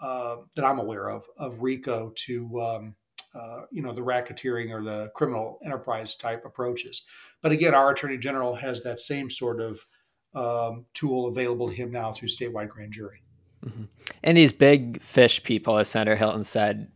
uh, 0.00 0.36
that 0.56 0.64
I'm 0.64 0.80
aware 0.80 1.08
of 1.08 1.24
of 1.38 1.60
RICO 1.60 2.12
to 2.26 2.60
um, 2.60 2.96
uh, 3.34 3.62
you 3.70 3.82
know 3.82 3.92
the 3.92 4.00
racketeering 4.00 4.72
or 4.72 4.82
the 4.82 5.10
criminal 5.14 5.60
enterprise 5.64 6.16
type 6.16 6.44
approaches. 6.44 7.04
But 7.42 7.52
again, 7.52 7.74
our 7.74 7.92
Attorney 7.92 8.18
General 8.18 8.56
has 8.56 8.82
that 8.82 8.98
same 8.98 9.30
sort 9.30 9.60
of 9.60 9.86
um, 10.34 10.86
tool 10.94 11.28
available 11.28 11.68
to 11.68 11.74
him 11.74 11.92
now 11.92 12.10
through 12.10 12.28
statewide 12.28 12.68
grand 12.68 12.92
jury. 12.92 13.22
Mm-hmm. 13.64 13.84
And 14.24 14.36
these 14.36 14.52
big 14.52 15.00
fish 15.00 15.42
people, 15.42 15.78
as 15.78 15.88
Senator 15.88 16.16
Hilton 16.16 16.44
said, 16.44 16.88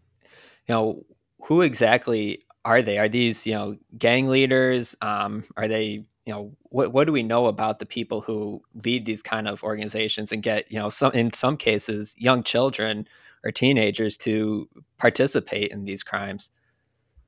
you 0.68 0.74
know, 0.74 1.06
who 1.44 1.62
exactly 1.62 2.42
are 2.64 2.82
they? 2.82 2.98
Are 2.98 3.08
these, 3.08 3.46
you 3.46 3.54
know, 3.54 3.76
gang 3.96 4.28
leaders? 4.28 4.96
Um, 5.00 5.44
are 5.56 5.68
they, 5.68 6.04
you 6.26 6.32
know, 6.32 6.52
what 6.64 6.92
what 6.92 7.06
do 7.06 7.12
we 7.12 7.22
know 7.22 7.46
about 7.46 7.78
the 7.78 7.86
people 7.86 8.20
who 8.20 8.62
lead 8.84 9.06
these 9.06 9.22
kind 9.22 9.48
of 9.48 9.62
organizations 9.62 10.32
and 10.32 10.42
get, 10.42 10.70
you 10.70 10.78
know, 10.78 10.90
some 10.90 11.12
in 11.12 11.32
some 11.32 11.56
cases 11.56 12.14
young 12.18 12.42
children 12.42 13.08
or 13.44 13.50
teenagers 13.50 14.16
to 14.18 14.68
participate 14.98 15.70
in 15.70 15.84
these 15.84 16.02
crimes? 16.02 16.50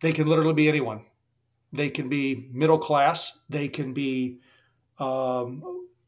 They 0.02 0.12
can 0.12 0.26
literally 0.26 0.54
be 0.54 0.68
anyone. 0.68 1.04
They 1.72 1.88
can 1.88 2.08
be 2.08 2.48
middle 2.52 2.78
class. 2.78 3.40
They 3.48 3.68
can 3.68 3.94
be 3.94 4.40
um, 4.98 5.62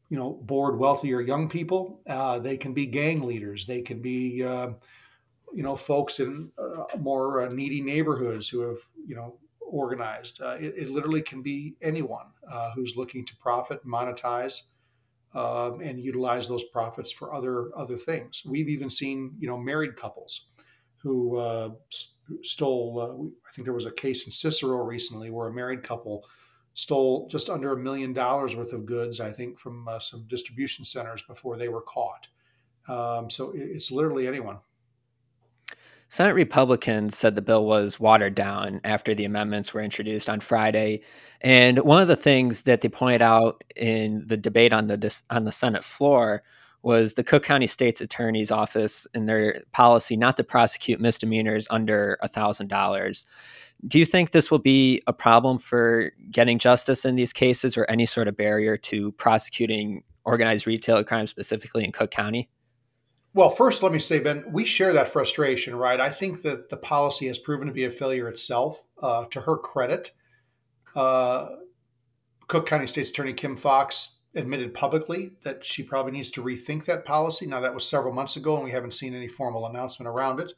you 0.09 0.17
know, 0.17 0.39
bored 0.43 0.77
wealthier 0.77 1.21
young 1.21 1.49
people. 1.49 2.01
Uh, 2.05 2.37
they 2.37 2.55
can 2.57 2.73
be 2.73 2.85
gang 2.85 3.23
leaders. 3.23 3.65
They 3.65 3.81
can 3.81 3.99
be, 3.99 4.43
uh, 4.43 4.73
you 5.53 5.63
know, 5.63 5.75
folks 5.75 6.19
in 6.19 6.51
uh, 6.57 6.97
more 6.99 7.43
uh, 7.43 7.49
needy 7.49 7.81
neighborhoods 7.81 8.49
who 8.49 8.61
have, 8.61 8.77
you 9.05 9.15
know, 9.15 9.37
organized. 9.59 10.41
Uh, 10.41 10.57
it, 10.59 10.73
it, 10.77 10.89
literally 10.89 11.21
can 11.21 11.41
be 11.41 11.75
anyone 11.81 12.27
uh, 12.51 12.71
who's 12.75 12.95
looking 12.95 13.25
to 13.25 13.35
profit, 13.37 13.85
monetize, 13.85 14.63
um, 15.33 15.81
and 15.81 15.99
utilize 15.99 16.47
those 16.47 16.63
profits 16.65 17.11
for 17.11 17.33
other 17.33 17.69
other 17.75 17.95
things. 17.95 18.43
We've 18.45 18.69
even 18.69 18.89
seen, 18.89 19.35
you 19.39 19.47
know, 19.47 19.57
married 19.57 19.95
couples 19.95 20.47
who 20.97 21.37
stole. 22.43 23.31
I 23.47 23.51
think 23.53 23.65
there 23.65 23.73
was 23.73 23.85
a 23.85 23.91
case 23.91 24.25
in 24.25 24.31
Cicero 24.31 24.77
recently 24.77 25.29
where 25.29 25.47
a 25.47 25.53
married 25.53 25.83
couple 25.83 26.25
stole 26.73 27.27
just 27.27 27.49
under 27.49 27.73
a 27.73 27.77
million 27.77 28.13
dollars 28.13 28.55
worth 28.55 28.73
of 28.73 28.85
goods, 28.85 29.19
I 29.19 29.31
think, 29.31 29.59
from 29.59 29.87
uh, 29.87 29.99
some 29.99 30.25
distribution 30.27 30.85
centers 30.85 31.21
before 31.21 31.57
they 31.57 31.69
were 31.69 31.81
caught. 31.81 32.27
Um, 32.87 33.29
so 33.29 33.53
it's 33.55 33.91
literally 33.91 34.27
anyone. 34.27 34.57
Senate 36.13 36.35
Republicans 36.35 37.17
said 37.17 37.33
the 37.33 37.41
bill 37.41 37.65
was 37.65 37.99
watered 37.99 38.35
down 38.35 38.79
after 38.83 39.15
the 39.15 39.25
amendments 39.25 39.73
were 39.73 39.81
introduced 39.81 40.29
on 40.29 40.39
Friday. 40.39 41.01
And 41.41 41.79
one 41.79 42.03
of 42.03 42.07
the 42.07 42.15
things 42.15 42.61
that 42.63 42.81
they 42.81 42.87
pointed 42.87 43.23
out 43.23 43.63
in 43.75 44.21
the 44.27 44.37
debate 44.37 44.73
on 44.73 44.85
the 44.85 45.21
on 45.31 45.45
the 45.45 45.51
Senate 45.51 45.83
floor 45.83 46.43
was 46.83 47.15
the 47.15 47.23
Cook 47.23 47.41
County 47.41 47.65
State's 47.65 47.99
Attorney's 47.99 48.51
Office 48.51 49.07
and 49.15 49.27
their 49.27 49.63
policy 49.71 50.15
not 50.15 50.37
to 50.37 50.43
prosecute 50.43 51.01
misdemeanors 51.01 51.65
under 51.71 52.19
$1,000. 52.23 53.25
Do 53.87 53.97
you 53.97 54.05
think 54.05 54.29
this 54.29 54.51
will 54.51 54.59
be 54.59 55.01
a 55.07 55.13
problem 55.13 55.57
for 55.57 56.11
getting 56.29 56.59
justice 56.59 57.05
in 57.05 57.15
these 57.15 57.33
cases 57.33 57.75
or 57.75 57.85
any 57.89 58.05
sort 58.05 58.27
of 58.27 58.37
barrier 58.37 58.77
to 58.77 59.13
prosecuting 59.13 60.03
organized 60.25 60.67
retail 60.67 61.03
crime 61.03 61.25
specifically 61.25 61.83
in 61.83 61.91
Cook 61.91 62.11
County? 62.11 62.49
Well, 63.35 63.49
first, 63.49 63.81
let 63.81 63.91
me 63.91 63.99
say, 63.99 64.19
Ben, 64.19 64.45
we 64.51 64.63
share 64.63 64.93
that 64.93 65.07
frustration, 65.07 65.75
right? 65.75 65.99
I 65.99 66.09
think 66.09 66.43
that 66.43 66.69
the 66.69 66.77
policy 66.77 67.25
has 67.27 67.39
proven 67.39 67.65
to 67.67 67.73
be 67.73 67.83
a 67.83 67.89
failure 67.89 68.27
itself. 68.27 68.85
Uh, 69.01 69.25
to 69.25 69.41
her 69.41 69.57
credit, 69.57 70.11
uh, 70.95 71.49
Cook 72.47 72.67
County 72.67 72.85
State's 72.85 73.09
Attorney 73.09 73.33
Kim 73.33 73.55
Foxx 73.55 74.19
admitted 74.35 74.73
publicly 74.75 75.31
that 75.43 75.65
she 75.65 75.81
probably 75.81 76.11
needs 76.11 76.29
to 76.31 76.43
rethink 76.43 76.85
that 76.85 77.05
policy. 77.05 77.47
Now, 77.47 77.59
that 77.61 77.73
was 77.73 77.87
several 77.87 78.13
months 78.13 78.35
ago, 78.35 78.55
and 78.55 78.63
we 78.63 78.71
haven't 78.71 78.93
seen 78.93 79.15
any 79.15 79.27
formal 79.27 79.65
announcement 79.65 80.07
around 80.07 80.39
it. 80.39 80.53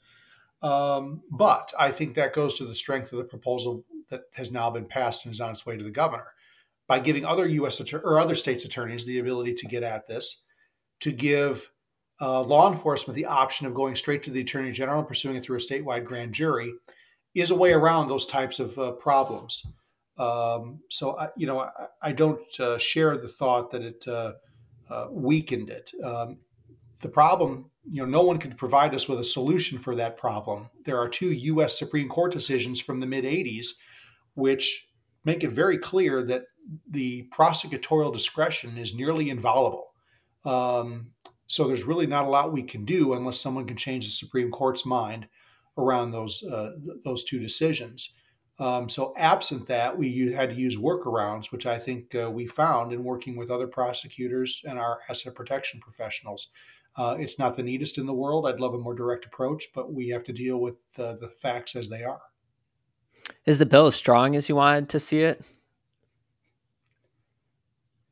Um, 0.61 1.21
but 1.31 1.73
I 1.79 1.91
think 1.91 2.15
that 2.15 2.33
goes 2.33 2.57
to 2.57 2.65
the 2.65 2.75
strength 2.75 3.11
of 3.13 3.19
the 3.19 3.23
proposal 3.23 3.85
that 4.09 4.23
has 4.33 4.51
now 4.51 4.69
been 4.69 4.85
passed 4.85 5.25
and 5.25 5.33
is 5.33 5.41
on 5.41 5.51
its 5.51 5.65
way 5.65 5.77
to 5.77 5.83
the 5.83 5.91
governor. 5.91 6.27
By 6.87 6.99
giving 6.99 7.25
other 7.25 7.47
U.S. 7.47 7.81
or 7.93 8.19
other 8.19 8.35
states' 8.35 8.65
attorneys 8.65 9.05
the 9.05 9.19
ability 9.19 9.53
to 9.55 9.65
get 9.65 9.83
at 9.83 10.07
this, 10.07 10.43
to 10.99 11.11
give 11.11 11.71
uh, 12.21 12.41
law 12.41 12.71
enforcement 12.71 13.15
the 13.15 13.25
option 13.25 13.67
of 13.67 13.73
going 13.73 13.95
straight 13.95 14.23
to 14.23 14.31
the 14.31 14.41
attorney 14.41 14.71
general 14.71 14.99
and 14.99 15.07
pursuing 15.07 15.35
it 15.35 15.43
through 15.43 15.57
a 15.57 15.59
statewide 15.59 16.05
grand 16.05 16.33
jury, 16.33 16.73
is 17.33 17.51
a 17.51 17.55
way 17.55 17.73
around 17.73 18.07
those 18.07 18.25
types 18.25 18.59
of 18.59 18.77
uh, 18.79 18.91
problems. 18.93 19.65
Um, 20.17 20.79
so, 20.89 21.17
I, 21.17 21.29
you 21.35 21.45
know, 21.45 21.59
I, 21.59 21.69
I 22.01 22.11
don't 22.13 22.59
uh, 22.59 22.77
share 22.77 23.17
the 23.17 23.27
thought 23.27 23.71
that 23.71 23.81
it 23.81 24.05
uh, 24.07 24.33
uh, 24.89 25.07
weakened 25.11 25.69
it. 25.69 25.91
Um, 26.01 26.37
the 27.01 27.09
problem, 27.09 27.69
you 27.91 28.01
know, 28.01 28.09
no 28.09 28.23
one 28.23 28.37
could 28.37 28.57
provide 28.57 28.95
us 28.95 29.09
with 29.09 29.19
a 29.19 29.23
solution 29.23 29.77
for 29.77 29.95
that 29.97 30.15
problem. 30.15 30.69
There 30.85 30.97
are 30.97 31.09
two 31.09 31.33
U.S. 31.33 31.77
Supreme 31.77 32.07
Court 32.07 32.31
decisions 32.31 32.79
from 32.79 33.01
the 33.01 33.05
mid 33.05 33.25
80s 33.25 33.73
which 34.35 34.87
make 35.23 35.43
it 35.43 35.51
very 35.51 35.77
clear 35.77 36.23
that 36.23 36.43
the 36.89 37.27
prosecutorial 37.33 38.13
discretion 38.13 38.77
is 38.77 38.93
nearly 38.93 39.29
inviolable. 39.29 39.87
Um, 40.45 41.11
so 41.47 41.67
there's 41.67 41.83
really 41.83 42.07
not 42.07 42.25
a 42.25 42.29
lot 42.29 42.53
we 42.53 42.63
can 42.63 42.85
do 42.85 43.13
unless 43.13 43.39
someone 43.39 43.65
can 43.65 43.77
change 43.77 44.05
the 44.05 44.11
Supreme 44.11 44.51
Court's 44.51 44.85
mind 44.85 45.27
around 45.77 46.11
those 46.11 46.43
uh, 46.43 46.71
those 47.03 47.23
two 47.23 47.39
decisions. 47.39 48.13
Um, 48.57 48.87
so, 48.87 49.13
absent 49.17 49.67
that, 49.67 49.97
we 49.97 50.31
had 50.31 50.51
to 50.51 50.55
use 50.55 50.77
workarounds, 50.77 51.51
which 51.51 51.65
I 51.65 51.77
think 51.77 52.15
uh, 52.15 52.31
we 52.31 52.47
found 52.47 52.93
in 52.93 53.03
working 53.03 53.35
with 53.35 53.51
other 53.51 53.67
prosecutors 53.67 54.61
and 54.65 54.79
our 54.79 54.99
asset 55.09 55.35
protection 55.35 55.81
professionals. 55.81 56.47
Uh, 56.95 57.17
it's 57.19 57.37
not 57.37 57.57
the 57.57 57.63
neatest 57.63 57.97
in 57.97 58.05
the 58.05 58.13
world. 58.13 58.47
I'd 58.47 58.61
love 58.61 58.73
a 58.73 58.77
more 58.77 58.95
direct 58.95 59.25
approach, 59.25 59.67
but 59.75 59.93
we 59.93 60.07
have 60.09 60.23
to 60.23 60.31
deal 60.31 60.61
with 60.61 60.75
the 60.95 61.29
facts 61.37 61.75
as 61.75 61.89
they 61.89 62.05
are. 62.05 62.21
Is 63.45 63.59
the 63.59 63.65
bill 63.65 63.87
as 63.87 63.95
strong 63.95 64.35
as 64.35 64.47
you 64.47 64.55
wanted 64.55 64.89
to 64.89 64.99
see 64.99 65.19
it? 65.19 65.41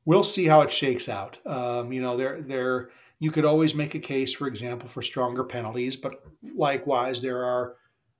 We'll 0.05 0.23
see 0.23 0.45
how 0.45 0.61
it 0.61 0.71
shakes 0.71 1.07
out. 1.07 1.37
Um, 1.45 1.93
you 1.93 2.01
know, 2.01 2.17
there, 2.17 2.41
there, 2.41 2.89
you 3.23 3.31
could 3.31 3.45
always 3.45 3.73
make 3.73 3.95
a 3.95 3.99
case, 3.99 4.33
for 4.33 4.47
example, 4.47 4.89
for 4.89 5.01
stronger 5.01 5.45
penalties, 5.45 5.95
but 5.95 6.21
likewise, 6.57 7.21
there 7.21 7.45
are 7.45 7.75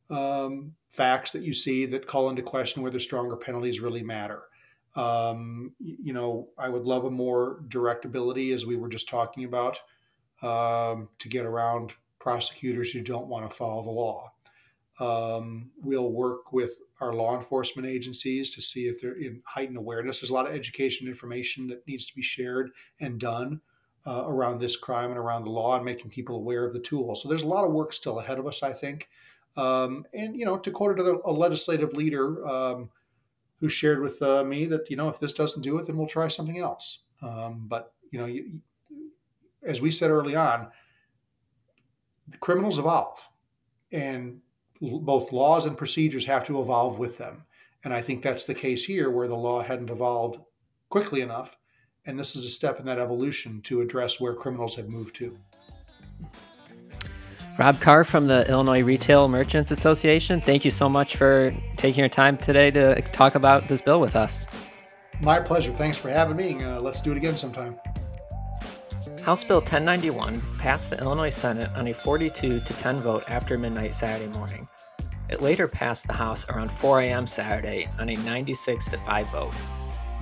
um, 0.10 0.76
facts 0.88 1.34
that 1.34 1.42
you 1.42 1.54
see 1.54 1.86
that 1.88 2.08
call 2.08 2.30
into 2.30 2.42
question 2.42 2.82
whether 2.82 3.00
stronger 3.00 3.36
penalties 3.36 3.82
really 3.82 4.02
matter. 4.02 4.44
Um, 4.96 5.74
you 5.78 6.14
know, 6.14 6.48
I 6.58 6.70
would 6.70 6.84
love 6.84 7.04
a 7.04 7.12
more 7.12 7.66
direct 7.68 8.06
ability, 8.06 8.54
as 8.54 8.66
we 8.66 8.78
were 8.78 8.88
just 8.88 9.10
talking 9.10 9.44
about, 9.44 9.78
um, 10.42 11.10
to 11.20 11.28
get 11.28 11.46
around 11.46 11.92
prosecutors 12.20 12.94
who 12.94 13.02
don't 13.02 13.28
want 13.28 13.50
to 13.50 13.54
follow 13.54 13.84
the 13.84 13.90
law. 13.90 14.32
Um, 15.02 15.72
we'll 15.82 16.14
work 16.14 16.54
with 16.54 16.78
our 17.02 17.12
law 17.12 17.36
enforcement 17.36 17.90
agencies 17.90 18.56
to 18.56 18.62
see 18.62 18.88
if 18.88 19.02
they're 19.02 19.20
in 19.20 19.42
heightened 19.46 19.78
awareness. 19.78 20.22
There's 20.22 20.30
a 20.30 20.34
lot 20.34 20.48
of 20.48 20.56
education 20.56 21.10
information 21.10 21.68
that 21.68 21.86
needs 21.86 22.06
to 22.06 22.16
be 22.16 22.22
shared 22.22 22.72
and 23.02 23.20
done 23.20 23.60
uh, 24.06 24.26
around 24.28 24.60
this 24.60 24.76
crime 24.76 25.10
and 25.10 25.20
around 25.20 25.46
the 25.46 25.50
law 25.50 25.76
and 25.76 25.86
making 25.86 26.12
people 26.12 26.36
aware 26.36 26.66
of 26.66 26.74
the 26.74 26.80
tool. 26.80 27.16
So 27.16 27.30
there's 27.30 27.44
a 27.44 27.48
lot 27.48 27.64
of 27.64 27.72
work 27.72 27.94
still 27.94 28.20
ahead 28.20 28.40
of 28.40 28.48
us, 28.48 28.64
I 28.64 28.74
think. 28.74 29.10
Um, 29.56 30.06
and 30.14 30.38
you 30.38 30.46
know, 30.46 30.58
to 30.58 30.72
quote 30.72 30.94
another 30.94 31.20
a 31.26 31.32
legislative 31.32 31.94
leader 31.94 32.46
um, 32.46 32.90
who 33.60 33.70
shared 33.70 34.02
with 34.02 34.22
uh, 34.22 34.44
me 34.44 34.66
that 34.66 34.90
you 34.90 34.98
know 34.98 35.10
if 35.10 35.20
this 35.20 35.34
doesn't 35.34 35.62
do 35.62 35.78
it, 35.78 35.88
then 35.88 35.98
we'll 35.98 36.08
try 36.08 36.28
something 36.28 36.58
else. 36.58 37.04
Um, 37.22 37.66
but 37.68 37.94
you 38.12 38.20
know, 38.20 38.26
you, 38.26 38.62
as 39.66 39.82
we 39.82 39.92
said 39.92 40.10
early 40.10 40.36
on, 40.36 40.68
the 42.28 42.38
criminals 42.38 42.80
evolve, 42.80 43.30
and 43.92 44.42
both 44.82 45.32
laws 45.32 45.66
and 45.66 45.78
procedures 45.78 46.26
have 46.26 46.44
to 46.46 46.60
evolve 46.60 46.98
with 46.98 47.18
them. 47.18 47.46
And 47.84 47.94
I 47.94 48.02
think 48.02 48.22
that's 48.22 48.46
the 48.46 48.54
case 48.54 48.86
here, 48.86 49.10
where 49.10 49.28
the 49.28 49.36
law 49.36 49.62
hadn't 49.62 49.90
evolved 49.90 50.40
quickly 50.90 51.22
enough, 51.22 51.58
and 52.06 52.20
this 52.20 52.36
is 52.36 52.46
a 52.46 52.50
step 52.50 52.80
in 52.80 52.86
that 52.86 53.00
evolution 53.00 53.62
to 53.62 53.82
address 53.82 54.20
where 54.20 54.34
criminals 54.34 54.76
have 54.76 54.90
moved 54.90 55.16
to. 55.16 55.38
Rob 57.58 57.80
Karr 57.80 58.04
from 58.04 58.28
the 58.28 58.50
Illinois 58.50 58.82
Retail 58.82 59.28
Merchants 59.28 59.70
Association, 59.70 60.42
thank 60.42 60.66
you 60.66 60.72
so 60.72 60.90
much 60.90 61.16
for 61.16 61.56
taking 61.78 62.00
your 62.00 62.10
time 62.10 62.38
today 62.38 62.72
to 62.72 63.00
talk 63.02 63.36
about 63.36 63.68
this 63.68 63.80
bill 63.80 64.02
with 64.02 64.16
us. 64.16 64.46
My 65.22 65.40
pleasure. 65.40 65.72
Thanks 65.72 65.98
for 65.98 66.10
having 66.10 66.36
me. 66.36 66.56
Uh, 66.56 66.82
let's 66.82 67.00
do 67.00 67.12
it 67.12 67.18
again 67.18 67.38
sometime. 67.38 67.80
House 69.22 69.44
Bill 69.44 69.60
1091 69.60 70.42
passed 70.58 70.90
the 70.90 71.00
Illinois 71.00 71.30
Senate 71.30 71.70
on 71.76 71.88
a 71.88 71.94
42 71.94 72.60
to 72.60 72.74
10 72.74 73.02
vote 73.02 73.24
after 73.28 73.58
midnight 73.58 73.96
Saturday 73.96 74.30
morning. 74.34 74.68
It 75.30 75.42
later 75.42 75.68
passed 75.68 76.08
the 76.08 76.14
House 76.14 76.50
around 76.50 76.72
4 76.72 77.02
a.m. 77.02 77.26
Saturday 77.26 77.88
on 78.00 78.10
a 78.10 78.16
96 78.16 78.90
to 78.90 78.98
5 78.98 79.32
vote. 79.32 79.54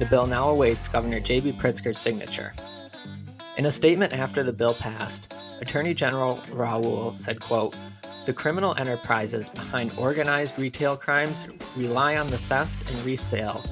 The 0.02 0.08
bill 0.08 0.26
now 0.26 0.50
awaits 0.50 0.88
Governor 0.88 1.20
J.B. 1.20 1.54
Pritzker's 1.54 2.00
signature. 2.00 2.54
In 3.58 3.68
a 3.68 3.72
statement 3.72 4.14
after 4.14 4.42
the 4.42 4.52
bill 4.52 4.74
passed, 4.74 5.32
Attorney 5.62 5.94
General 5.94 6.42
Raoul 6.50 7.12
said, 7.12 7.40
quote, 7.40 7.76
the 8.26 8.34
criminal 8.34 8.74
enterprises 8.80 9.48
behind 9.48 9.92
organized 10.00 10.58
retail 10.58 10.98
crimes 10.98 11.48
rely 11.76 12.18
on 12.18 12.26
the 12.26 12.40
theft 12.40 12.84
and 12.90 13.06
resale 13.06 13.64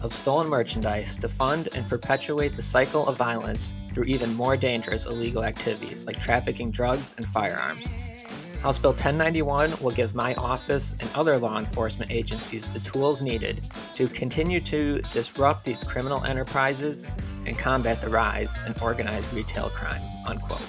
of 0.00 0.14
stolen 0.14 0.46
merchandise 0.46 1.16
to 1.16 1.26
fund 1.26 1.68
and 1.72 1.84
perpetuate 1.88 2.54
the 2.54 2.62
cycle 2.62 3.08
of 3.08 3.18
violence 3.18 3.74
through 3.92 4.04
even 4.04 4.32
more 4.34 4.56
dangerous 4.56 5.06
illegal 5.06 5.42
activities 5.42 6.06
like 6.06 6.20
trafficking 6.20 6.70
drugs 6.70 7.16
and 7.18 7.26
firearms. 7.26 7.92
House 8.62 8.78
Bill 8.78 8.92
1091 8.92 9.74
will 9.80 9.90
give 9.90 10.14
my 10.14 10.34
office 10.34 10.94
and 11.00 11.10
other 11.16 11.36
law 11.36 11.58
enforcement 11.58 12.12
agencies 12.12 12.72
the 12.72 12.78
tools 12.78 13.20
needed 13.20 13.64
to 13.96 14.06
continue 14.06 14.60
to 14.60 15.02
disrupt 15.10 15.64
these 15.64 15.82
criminal 15.82 16.22
enterprises 16.22 17.08
and 17.44 17.58
combat 17.58 18.00
the 18.00 18.08
rise 18.08 18.60
in 18.64 18.74
organized 18.80 19.34
retail 19.34 19.68
crime. 19.70 20.00
Unquote. 20.28 20.62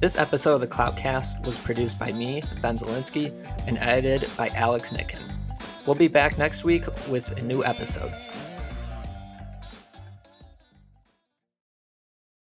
This 0.00 0.16
episode 0.16 0.56
of 0.56 0.60
the 0.60 0.66
Cloutcast 0.66 1.42
was 1.46 1.58
produced 1.58 1.98
by 1.98 2.12
me, 2.12 2.42
Ben 2.60 2.76
Szalinski, 2.76 3.32
and 3.66 3.78
edited 3.78 4.28
by 4.36 4.48
Alex 4.48 4.90
Nicken. 4.90 5.22
We'll 5.86 5.96
be 5.96 6.08
back 6.08 6.36
next 6.36 6.64
week 6.64 6.84
with 7.08 7.38
a 7.38 7.42
new 7.42 7.64
episode. 7.64 8.12